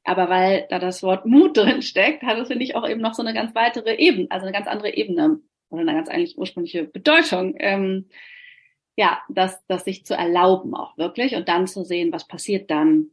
Aber 0.04 0.30
weil 0.30 0.68
da 0.70 0.80
das 0.80 1.04
Wort 1.04 1.26
Mut 1.26 1.58
drin 1.58 1.82
steckt, 1.82 2.24
hat 2.24 2.38
es, 2.38 2.48
finde 2.48 2.64
ich, 2.64 2.76
auch 2.76 2.88
eben 2.88 3.02
noch 3.02 3.14
so 3.14 3.22
eine 3.22 3.34
ganz 3.34 3.54
weitere 3.56 3.96
Ebene, 3.96 4.28
also 4.30 4.46
eine 4.46 4.54
ganz 4.54 4.68
andere 4.68 4.94
Ebene 4.96 5.40
oder 5.70 5.82
eine 5.82 5.94
ganz 5.94 6.10
eigentlich 6.10 6.38
ursprüngliche 6.38 6.84
Bedeutung. 6.86 7.56
Ähm, 7.60 8.10
ja, 8.98 9.22
das, 9.30 9.66
das 9.68 9.86
sich 9.86 10.06
zu 10.06 10.16
erlauben 10.16 10.76
auch 10.76 10.98
wirklich 10.98 11.36
und 11.36 11.48
dann 11.48 11.68
zu 11.68 11.84
sehen, 11.84 12.12
was 12.12 12.28
passiert 12.28 12.70
dann. 12.70 13.12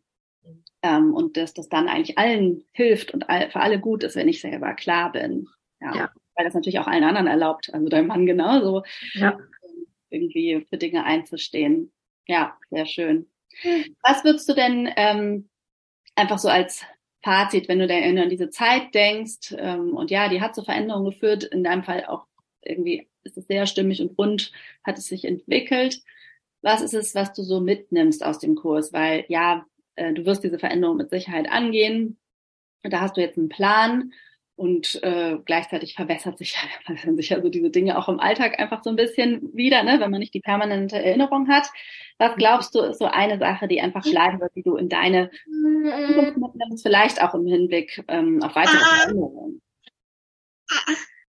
Ähm, 0.83 1.13
und 1.13 1.37
dass 1.37 1.55
das 1.55 1.69
dann 1.69 1.89
eigentlich 1.89 2.19
allen 2.19 2.65
hilft 2.73 3.13
und 3.13 3.29
all, 3.29 3.51
für 3.51 3.61
alle 3.61 3.81
gut 3.81 4.05
ist, 4.05 4.17
wenn 4.17 4.29
ich 4.29 4.41
selber 4.41 4.75
klar 4.75 5.11
bin. 5.11 5.49
Ja, 5.81 5.95
ja. 5.95 6.11
Weil 6.35 6.45
das 6.45 6.55
natürlich 6.55 6.79
auch 6.79 6.87
allen 6.87 7.05
anderen 7.05 7.27
erlaubt, 7.27 7.73
also 7.73 7.89
deinem 7.89 8.07
Mann 8.07 8.27
genauso, 8.27 8.85
ja. 9.15 9.39
irgendwie 10.09 10.65
für 10.69 10.79
Dinge 10.79 11.05
einzustehen. 11.05 11.93
Ja, 12.27 12.57
sehr 12.71 12.87
schön. 12.87 13.29
Was 14.03 14.23
würdest 14.23 14.49
du 14.49 14.55
denn 14.55 14.89
ähm, 14.97 15.49
einfach 16.19 16.39
so 16.39 16.49
als 16.49 16.85
Fazit, 17.23 17.69
wenn 17.69 17.79
du 17.79 17.87
denn 17.87 18.19
an 18.19 18.29
diese 18.29 18.51
Zeit 18.51 18.95
denkst, 18.95 19.55
ähm, 19.57 19.97
und 19.97 20.11
ja, 20.11 20.29
die 20.29 20.41
hat 20.41 20.55
zu 20.55 20.63
Veränderungen 20.63 21.11
geführt, 21.11 21.45
in 21.45 21.65
deinem 21.65 21.85
Fall 21.85 22.05
auch 22.05 22.27
irgendwie 22.63 23.09
ist 23.25 23.37
es 23.37 23.47
sehr 23.47 23.67
stimmig 23.67 24.01
und 24.01 24.17
rund, 24.19 24.53
hat 24.85 24.99
es 24.99 25.07
sich 25.07 25.25
entwickelt. 25.25 26.03
Was 26.63 26.81
ist 26.81 26.95
es, 26.95 27.15
was 27.15 27.33
du 27.33 27.43
so 27.43 27.61
mitnimmst 27.61 28.25
aus 28.25 28.39
dem 28.39 28.55
Kurs? 28.55 28.93
Weil 28.93 29.25
ja, 29.29 29.67
äh, 29.97 30.13
du 30.13 30.25
wirst 30.27 30.45
diese 30.45 30.59
Veränderung 30.59 30.97
mit 30.97 31.11
Sicherheit 31.11 31.49
angehen. 31.49 32.19
Da 32.83 33.01
hast 33.01 33.17
du 33.17 33.21
jetzt 33.21 33.39
einen 33.39 33.49
Plan 33.49 34.13
und 34.59 35.01
äh, 35.05 35.39
gleichzeitig 35.45 35.95
verbessert 35.95 36.37
sich, 36.37 36.57
verbessern 36.85 37.17
sich 37.17 37.33
also 37.33 37.49
diese 37.49 37.71
Dinge 37.71 37.97
auch 37.97 38.09
im 38.09 38.19
Alltag 38.19 38.59
einfach 38.59 38.83
so 38.83 38.91
ein 38.91 38.97
bisschen 38.97 39.55
wieder, 39.55 39.85
ne, 39.85 40.01
wenn 40.01 40.11
man 40.11 40.19
nicht 40.19 40.35
die 40.35 40.41
permanente 40.41 40.97
Erinnerung 40.97 41.49
hat. 41.49 41.69
Was 42.19 42.35
glaubst 42.37 42.75
du, 42.75 42.81
ist 42.81 42.99
so 42.99 43.05
eine 43.05 43.39
Sache, 43.39 43.69
die 43.69 43.81
einfach 43.81 44.03
bleiben 44.03 44.41
wird, 44.41 44.51
die 44.57 44.65
du 44.65 44.75
in 44.75 44.89
deine 44.89 45.31
Zukunft 45.45 46.37
mitnimmst, 46.39 46.83
vielleicht 46.83 47.23
auch 47.23 47.35
im 47.35 47.47
Hinblick 47.47 48.03
ähm, 48.09 48.43
auf 48.43 48.57
weitere 48.57 48.79
Veränderungen? 48.79 49.63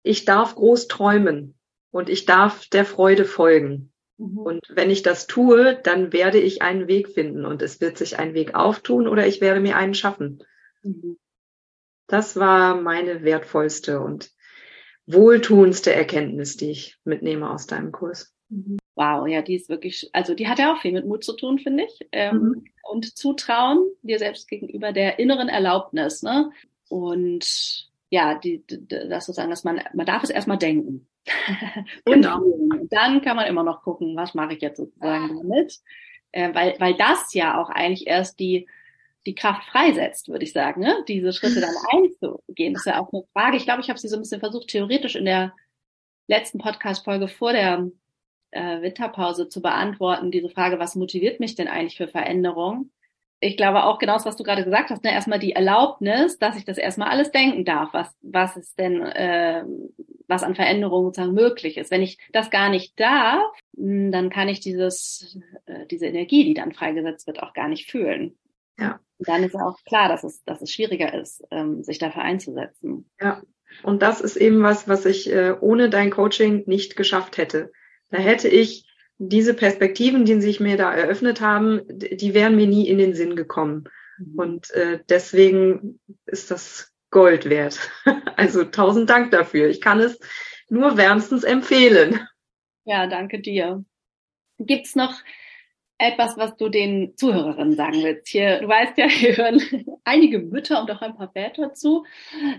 Ich 0.01 0.25
darf 0.25 0.55
groß 0.55 0.87
träumen 0.87 1.53
und 1.91 2.09
ich 2.09 2.25
darf 2.25 2.67
der 2.69 2.85
Freude 2.85 3.25
folgen. 3.25 3.93
Mhm. 4.17 4.37
Und 4.39 4.61
wenn 4.69 4.89
ich 4.89 5.03
das 5.03 5.27
tue, 5.27 5.79
dann 5.83 6.11
werde 6.11 6.39
ich 6.39 6.63
einen 6.63 6.87
Weg 6.87 7.09
finden 7.09 7.45
und 7.45 7.61
es 7.61 7.79
wird 7.81 7.99
sich 7.99 8.17
ein 8.17 8.33
Weg 8.33 8.55
auftun 8.55 9.07
oder 9.07 9.27
ich 9.27 9.41
werde 9.41 9.59
mir 9.59 9.77
einen 9.77 9.93
schaffen. 9.93 10.43
Mhm. 10.81 11.17
Das 12.11 12.35
war 12.35 12.75
meine 12.75 13.23
wertvollste 13.23 14.01
und 14.01 14.31
wohltuendste 15.05 15.93
Erkenntnis, 15.93 16.57
die 16.57 16.71
ich 16.71 16.97
mitnehme 17.05 17.49
aus 17.49 17.67
deinem 17.67 17.93
Kurs. 17.93 18.35
Wow, 18.95 19.25
ja, 19.27 19.41
die 19.41 19.55
ist 19.55 19.69
wirklich, 19.69 20.09
also 20.11 20.35
die 20.35 20.49
hat 20.49 20.59
ja 20.59 20.73
auch 20.73 20.81
viel 20.81 20.91
mit 20.91 21.05
Mut 21.05 21.23
zu 21.23 21.37
tun, 21.37 21.57
finde 21.57 21.85
ich. 21.85 22.07
Ähm, 22.11 22.35
mhm. 22.35 22.65
Und 22.83 23.17
Zutrauen 23.17 23.79
dir 24.01 24.19
selbst 24.19 24.49
gegenüber 24.49 24.91
der 24.91 25.19
inneren 25.19 25.47
Erlaubnis, 25.47 26.21
ne? 26.21 26.51
Und 26.89 27.89
ja, 28.09 28.37
die, 28.37 28.61
die, 28.67 28.85
das 28.85 29.25
sozusagen, 29.25 29.49
dass 29.49 29.63
man, 29.63 29.81
man 29.93 30.05
darf 30.05 30.23
es 30.23 30.29
erstmal 30.29 30.57
denken. 30.57 31.07
und 32.05 32.23
genau. 32.23 32.41
dann 32.89 33.21
kann 33.21 33.37
man 33.37 33.47
immer 33.47 33.63
noch 33.63 33.83
gucken, 33.83 34.17
was 34.17 34.33
mache 34.33 34.55
ich 34.55 34.61
jetzt 34.61 34.77
sozusagen 34.79 35.37
damit. 35.37 35.79
Äh, 36.33 36.53
weil, 36.53 36.75
weil 36.79 36.95
das 36.95 37.33
ja 37.33 37.57
auch 37.57 37.69
eigentlich 37.69 38.07
erst 38.07 38.37
die, 38.41 38.67
die 39.25 39.35
Kraft 39.35 39.63
freisetzt, 39.65 40.29
würde 40.29 40.43
ich 40.43 40.53
sagen, 40.53 40.81
ne? 40.81 41.03
diese 41.07 41.33
Schritte 41.33 41.61
dann 41.61 41.75
einzugehen. 41.91 42.73
Das 42.73 42.81
ist 42.81 42.91
ja 42.91 42.99
auch 42.99 43.11
eine 43.13 43.23
Frage. 43.33 43.57
Ich 43.57 43.63
glaube, 43.63 43.81
ich 43.81 43.89
habe 43.89 43.99
sie 43.99 44.07
so 44.07 44.15
ein 44.15 44.21
bisschen 44.21 44.39
versucht, 44.39 44.67
theoretisch 44.67 45.15
in 45.15 45.25
der 45.25 45.53
letzten 46.27 46.59
Podcast-Folge 46.59 47.27
vor 47.27 47.53
der 47.53 47.89
äh, 48.51 48.81
Winterpause 48.81 49.49
zu 49.49 49.61
beantworten. 49.61 50.31
Diese 50.31 50.49
Frage, 50.49 50.79
was 50.79 50.95
motiviert 50.95 51.39
mich 51.39 51.55
denn 51.55 51.67
eigentlich 51.67 51.97
für 51.97 52.07
Veränderung? 52.07 52.91
Ich 53.43 53.57
glaube 53.57 53.85
auch 53.85 53.97
genau 53.97 54.13
das, 54.13 54.25
was 54.25 54.35
du 54.35 54.43
gerade 54.43 54.63
gesagt 54.63 54.91
hast, 54.91 55.03
ne? 55.03 55.11
erstmal 55.11 55.39
die 55.39 55.53
Erlaubnis, 55.53 56.37
dass 56.37 56.57
ich 56.57 56.63
das 56.63 56.77
erstmal 56.77 57.09
alles 57.09 57.31
denken 57.31 57.65
darf, 57.65 57.91
was, 57.91 58.15
was 58.21 58.55
ist 58.55 58.77
denn, 58.77 59.01
äh, 59.01 59.65
was 60.27 60.43
an 60.43 60.53
Veränderungen 60.53 61.07
sozusagen 61.07 61.33
möglich 61.33 61.77
ist. 61.77 61.89
Wenn 61.89 62.03
ich 62.03 62.19
das 62.33 62.51
gar 62.51 62.69
nicht 62.69 62.99
darf, 62.99 63.51
hm, 63.75 64.11
dann 64.11 64.29
kann 64.29 64.47
ich 64.47 64.59
dieses, 64.59 65.39
äh, 65.65 65.87
diese 65.87 66.05
Energie, 66.05 66.43
die 66.43 66.53
dann 66.53 66.71
freigesetzt 66.71 67.25
wird, 67.25 67.41
auch 67.41 67.53
gar 67.53 67.67
nicht 67.67 67.89
fühlen. 67.89 68.37
Ja. 68.77 68.99
Und 69.17 69.27
dann 69.27 69.43
ist 69.43 69.55
auch 69.55 69.77
klar, 69.85 70.09
dass 70.09 70.23
es, 70.23 70.43
dass 70.43 70.61
es 70.61 70.71
schwieriger 70.71 71.13
ist, 71.13 71.43
ähm, 71.51 71.83
sich 71.83 71.99
dafür 71.99 72.23
einzusetzen. 72.23 73.09
Ja. 73.19 73.41
Und 73.83 74.01
das 74.01 74.19
ist 74.19 74.35
eben 74.35 74.63
was, 74.63 74.87
was 74.87 75.05
ich 75.05 75.31
äh, 75.31 75.55
ohne 75.59 75.89
dein 75.89 76.11
Coaching 76.11 76.63
nicht 76.65 76.95
geschafft 76.95 77.37
hätte. 77.37 77.71
Da 78.09 78.17
hätte 78.17 78.49
ich 78.49 78.85
diese 79.17 79.53
Perspektiven, 79.53 80.25
die 80.25 80.41
sich 80.41 80.59
mir 80.59 80.77
da 80.77 80.93
eröffnet 80.93 81.41
haben, 81.41 81.81
die 81.87 82.33
wären 82.33 82.55
mir 82.55 82.67
nie 82.67 82.87
in 82.89 82.97
den 82.97 83.13
Sinn 83.13 83.35
gekommen. 83.35 83.85
Mhm. 84.17 84.39
Und 84.39 84.71
äh, 84.71 84.99
deswegen 85.07 85.99
ist 86.25 86.51
das 86.51 86.91
Gold 87.11 87.49
wert. 87.49 87.79
Also 88.35 88.63
tausend 88.63 89.07
Dank 89.07 89.29
dafür. 89.29 89.69
Ich 89.69 89.81
kann 89.81 89.99
es 89.99 90.19
nur 90.67 90.97
wärmstens 90.97 91.43
empfehlen. 91.43 92.27
Ja, 92.85 93.05
danke 93.05 93.39
dir. 93.39 93.85
Gibt's 94.57 94.95
noch 94.95 95.13
etwas, 96.01 96.37
was 96.37 96.55
du 96.57 96.69
den 96.69 97.15
Zuhörerinnen 97.15 97.75
sagen 97.75 98.03
willst? 98.03 98.27
Hier, 98.27 98.59
du 98.59 98.67
weißt 98.67 98.97
ja, 98.97 99.07
hier 99.09 99.37
hören 99.37 99.61
einige 100.03 100.39
Mütter 100.39 100.81
und 100.81 100.91
auch 100.91 101.01
ein 101.01 101.15
paar 101.15 101.31
Väter 101.31 101.73
zu. 101.73 102.05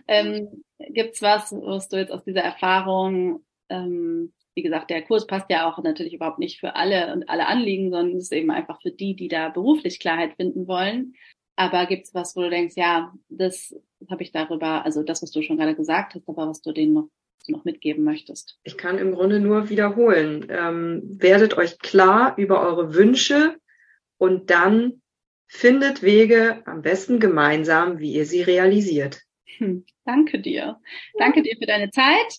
Ähm, 0.08 0.64
gibt's 0.78 1.20
was, 1.22 1.52
was 1.52 1.88
du 1.88 1.96
jetzt 1.96 2.12
aus 2.12 2.24
dieser 2.24 2.42
Erfahrung 2.42 3.44
ähm, 3.68 4.32
wie 4.54 4.62
gesagt, 4.62 4.90
der 4.90 5.02
Kurs 5.02 5.26
passt 5.26 5.50
ja 5.50 5.70
auch 5.70 5.82
natürlich 5.82 6.14
überhaupt 6.14 6.38
nicht 6.38 6.60
für 6.60 6.76
alle 6.76 7.12
und 7.12 7.28
alle 7.28 7.46
Anliegen, 7.46 7.90
sondern 7.90 8.16
es 8.16 8.24
ist 8.24 8.32
eben 8.32 8.50
einfach 8.50 8.80
für 8.82 8.90
die, 8.90 9.16
die 9.16 9.28
da 9.28 9.48
beruflich 9.48 9.98
Klarheit 9.98 10.34
finden 10.34 10.68
wollen. 10.68 11.14
Aber 11.56 11.86
gibt 11.86 12.06
es 12.06 12.14
was, 12.14 12.36
wo 12.36 12.42
du 12.42 12.50
denkst, 12.50 12.76
ja, 12.76 13.12
das 13.28 13.74
habe 14.10 14.22
ich 14.22 14.32
darüber, 14.32 14.84
also 14.84 15.02
das, 15.02 15.22
was 15.22 15.30
du 15.30 15.42
schon 15.42 15.56
gerade 15.56 15.74
gesagt 15.74 16.14
hast, 16.14 16.28
aber 16.28 16.48
was 16.48 16.60
du 16.60 16.72
denen 16.72 16.94
noch, 16.94 17.08
noch 17.48 17.64
mitgeben 17.64 18.04
möchtest? 18.04 18.58
Ich 18.62 18.76
kann 18.76 18.98
im 18.98 19.14
Grunde 19.14 19.40
nur 19.40 19.68
wiederholen. 19.68 20.46
Ähm, 20.50 21.02
werdet 21.04 21.56
euch 21.56 21.78
klar 21.78 22.34
über 22.36 22.60
eure 22.60 22.94
Wünsche 22.94 23.56
und 24.18 24.50
dann 24.50 25.02
findet 25.46 26.02
Wege 26.02 26.62
am 26.64 26.82
besten 26.82 27.20
gemeinsam, 27.20 27.98
wie 27.98 28.12
ihr 28.12 28.24
sie 28.24 28.42
realisiert. 28.42 29.22
Hm, 29.58 29.84
danke 30.04 30.40
dir. 30.40 30.80
Danke 31.18 31.42
dir 31.42 31.56
für 31.58 31.66
deine 31.66 31.90
Zeit. 31.90 32.38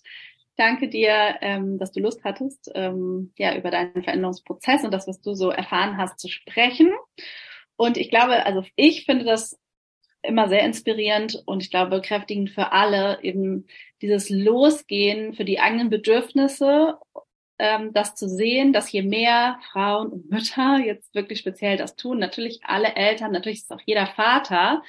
Danke 0.55 0.87
dir, 0.87 1.37
ähm, 1.41 1.79
dass 1.79 1.91
du 1.91 1.99
Lust 1.99 2.23
hattest, 2.23 2.71
ähm, 2.75 3.33
ja, 3.37 3.57
über 3.57 3.71
deinen 3.71 4.03
Veränderungsprozess 4.03 4.83
und 4.83 4.91
das, 4.91 5.07
was 5.07 5.19
du 5.21 5.33
so 5.33 5.49
erfahren 5.49 5.97
hast, 5.97 6.19
zu 6.19 6.27
sprechen. 6.27 6.91
Und 7.75 7.97
ich 7.97 8.09
glaube, 8.09 8.45
also 8.45 8.63
ich 8.75 9.05
finde 9.05 9.25
das 9.25 9.59
immer 10.23 10.47
sehr 10.47 10.63
inspirierend 10.63 11.43
und 11.45 11.62
ich 11.63 11.69
glaube 11.69 12.01
kräftigend 12.01 12.49
für 12.49 12.71
alle, 12.71 13.21
eben 13.23 13.67
dieses 14.01 14.29
Losgehen 14.29 15.33
für 15.33 15.45
die 15.45 15.59
eigenen 15.59 15.89
Bedürfnisse, 15.89 16.97
ähm, 17.59 17.93
das 17.93 18.15
zu 18.15 18.27
sehen, 18.27 18.73
dass 18.73 18.91
je 18.91 19.03
mehr 19.03 19.59
Frauen 19.71 20.09
und 20.09 20.31
Mütter 20.31 20.79
jetzt 20.79 21.13
wirklich 21.13 21.39
speziell 21.39 21.77
das 21.77 21.95
tun, 21.95 22.19
natürlich 22.19 22.62
alle 22.63 22.95
Eltern, 22.95 23.31
natürlich 23.31 23.59
ist 23.59 23.71
auch 23.71 23.81
jeder 23.86 24.07
Vater, 24.07 24.81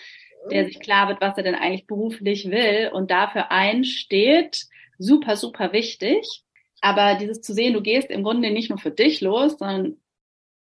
der 0.50 0.66
sich 0.66 0.78
klar 0.80 1.08
wird, 1.08 1.20
was 1.20 1.36
er 1.36 1.42
denn 1.42 1.54
eigentlich 1.54 1.86
beruflich 1.86 2.50
will 2.50 2.90
und 2.92 3.10
dafür 3.10 3.50
einsteht, 3.50 4.66
super, 4.98 5.36
super 5.36 5.72
wichtig. 5.72 6.42
Aber 6.80 7.14
dieses 7.14 7.40
zu 7.40 7.54
sehen, 7.54 7.72
du 7.72 7.80
gehst 7.80 8.10
im 8.10 8.22
Grunde 8.22 8.50
nicht 8.50 8.68
nur 8.68 8.78
für 8.78 8.90
dich 8.90 9.20
los, 9.22 9.58
sondern 9.58 9.96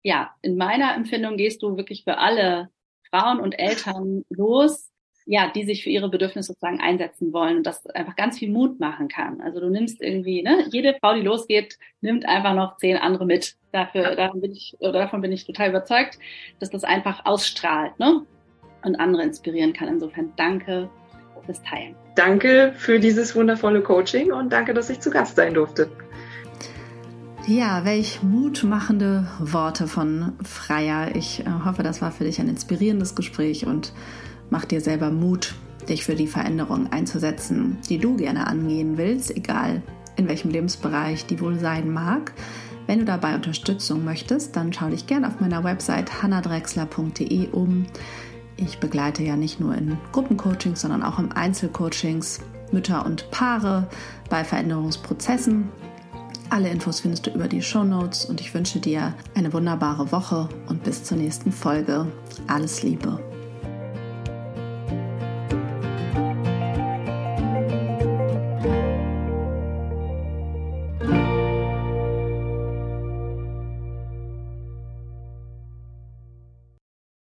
ja, 0.02 0.34
in 0.40 0.56
meiner 0.56 0.94
Empfindung 0.94 1.36
gehst 1.36 1.62
du 1.62 1.76
wirklich 1.76 2.04
für 2.04 2.18
alle 2.18 2.70
Frauen 3.10 3.40
und 3.40 3.52
Eltern 3.58 4.24
los, 4.30 4.90
ja, 5.26 5.50
die 5.52 5.64
sich 5.64 5.82
für 5.82 5.90
ihre 5.90 6.08
Bedürfnisse 6.08 6.48
sozusagen 6.48 6.80
einsetzen 6.80 7.32
wollen 7.32 7.56
und 7.58 7.66
das 7.66 7.84
einfach 7.86 8.14
ganz 8.14 8.38
viel 8.38 8.50
Mut 8.50 8.78
machen 8.78 9.08
kann. 9.08 9.40
Also 9.40 9.60
du 9.60 9.68
nimmst 9.68 10.00
irgendwie, 10.00 10.42
ne, 10.42 10.66
jede 10.70 10.96
Frau, 11.00 11.14
die 11.14 11.22
losgeht, 11.22 11.78
nimmt 12.00 12.26
einfach 12.26 12.54
noch 12.54 12.76
zehn 12.76 12.96
andere 12.96 13.26
mit. 13.26 13.56
Dafür, 13.72 14.14
davon 14.14 14.40
bin 14.40 14.52
ich, 14.52 14.76
oder 14.78 14.92
davon 14.92 15.20
bin 15.20 15.32
ich 15.32 15.44
total 15.44 15.70
überzeugt, 15.70 16.18
dass 16.60 16.70
das 16.70 16.84
einfach 16.84 17.26
ausstrahlt, 17.26 17.98
ne, 17.98 18.24
und 18.84 18.96
andere 18.96 19.24
inspirieren 19.24 19.72
kann. 19.72 19.88
Insofern 19.88 20.32
danke 20.36 20.88
fürs 21.44 21.62
Teilen. 21.62 21.94
Danke 22.14 22.72
für 22.76 23.00
dieses 23.00 23.34
wundervolle 23.34 23.82
Coaching 23.82 24.32
und 24.32 24.52
danke, 24.52 24.74
dass 24.74 24.90
ich 24.90 25.00
zu 25.00 25.10
Gast 25.10 25.36
sein 25.36 25.54
durfte. 25.54 25.90
Ja, 27.48 27.84
welch 27.84 28.24
mutmachende 28.24 29.28
Worte 29.38 29.86
von 29.86 30.32
Freier. 30.42 31.14
Ich 31.14 31.46
äh, 31.46 31.50
hoffe, 31.64 31.84
das 31.84 32.02
war 32.02 32.10
für 32.10 32.24
dich 32.24 32.40
ein 32.40 32.48
inspirierendes 32.48 33.14
Gespräch 33.14 33.64
und 33.66 33.92
macht 34.50 34.72
dir 34.72 34.80
selber 34.80 35.12
Mut, 35.12 35.54
dich 35.88 36.04
für 36.04 36.16
die 36.16 36.26
Veränderung 36.26 36.90
einzusetzen, 36.92 37.78
die 37.88 37.98
du 37.98 38.16
gerne 38.16 38.48
angehen 38.48 38.98
willst, 38.98 39.36
egal 39.36 39.82
in 40.16 40.26
welchem 40.26 40.50
Lebensbereich 40.50 41.26
die 41.26 41.40
wohl 41.40 41.56
sein 41.56 41.92
mag. 41.92 42.32
Wenn 42.88 42.98
du 42.98 43.04
dabei 43.04 43.36
Unterstützung 43.36 44.04
möchtest, 44.04 44.56
dann 44.56 44.72
schau 44.72 44.88
dich 44.88 45.06
gerne 45.06 45.28
auf 45.28 45.38
meiner 45.38 45.62
Website 45.62 46.24
hannadrexler.de 46.24 47.50
um. 47.52 47.86
Ich 48.56 48.78
begleite 48.78 49.22
ja 49.22 49.36
nicht 49.36 49.60
nur 49.60 49.76
in 49.76 49.96
Gruppencoachings, 50.10 50.80
sondern 50.80 51.04
auch 51.04 51.20
im 51.20 51.30
Einzelcoachings 51.30 52.40
Mütter 52.72 53.06
und 53.06 53.30
Paare 53.30 53.86
bei 54.30 54.42
Veränderungsprozessen. 54.42 55.68
Alle 56.48 56.68
Infos 56.70 57.00
findest 57.00 57.26
du 57.26 57.30
über 57.30 57.48
die 57.48 57.60
Show 57.60 57.82
Notes 57.82 58.24
und 58.24 58.40
ich 58.40 58.54
wünsche 58.54 58.78
dir 58.78 59.14
eine 59.34 59.52
wunderbare 59.52 60.12
Woche 60.12 60.48
und 60.68 60.84
bis 60.84 61.02
zur 61.02 61.16
nächsten 61.16 61.50
Folge. 61.50 62.06
Alles 62.46 62.82
Liebe. 62.82 63.18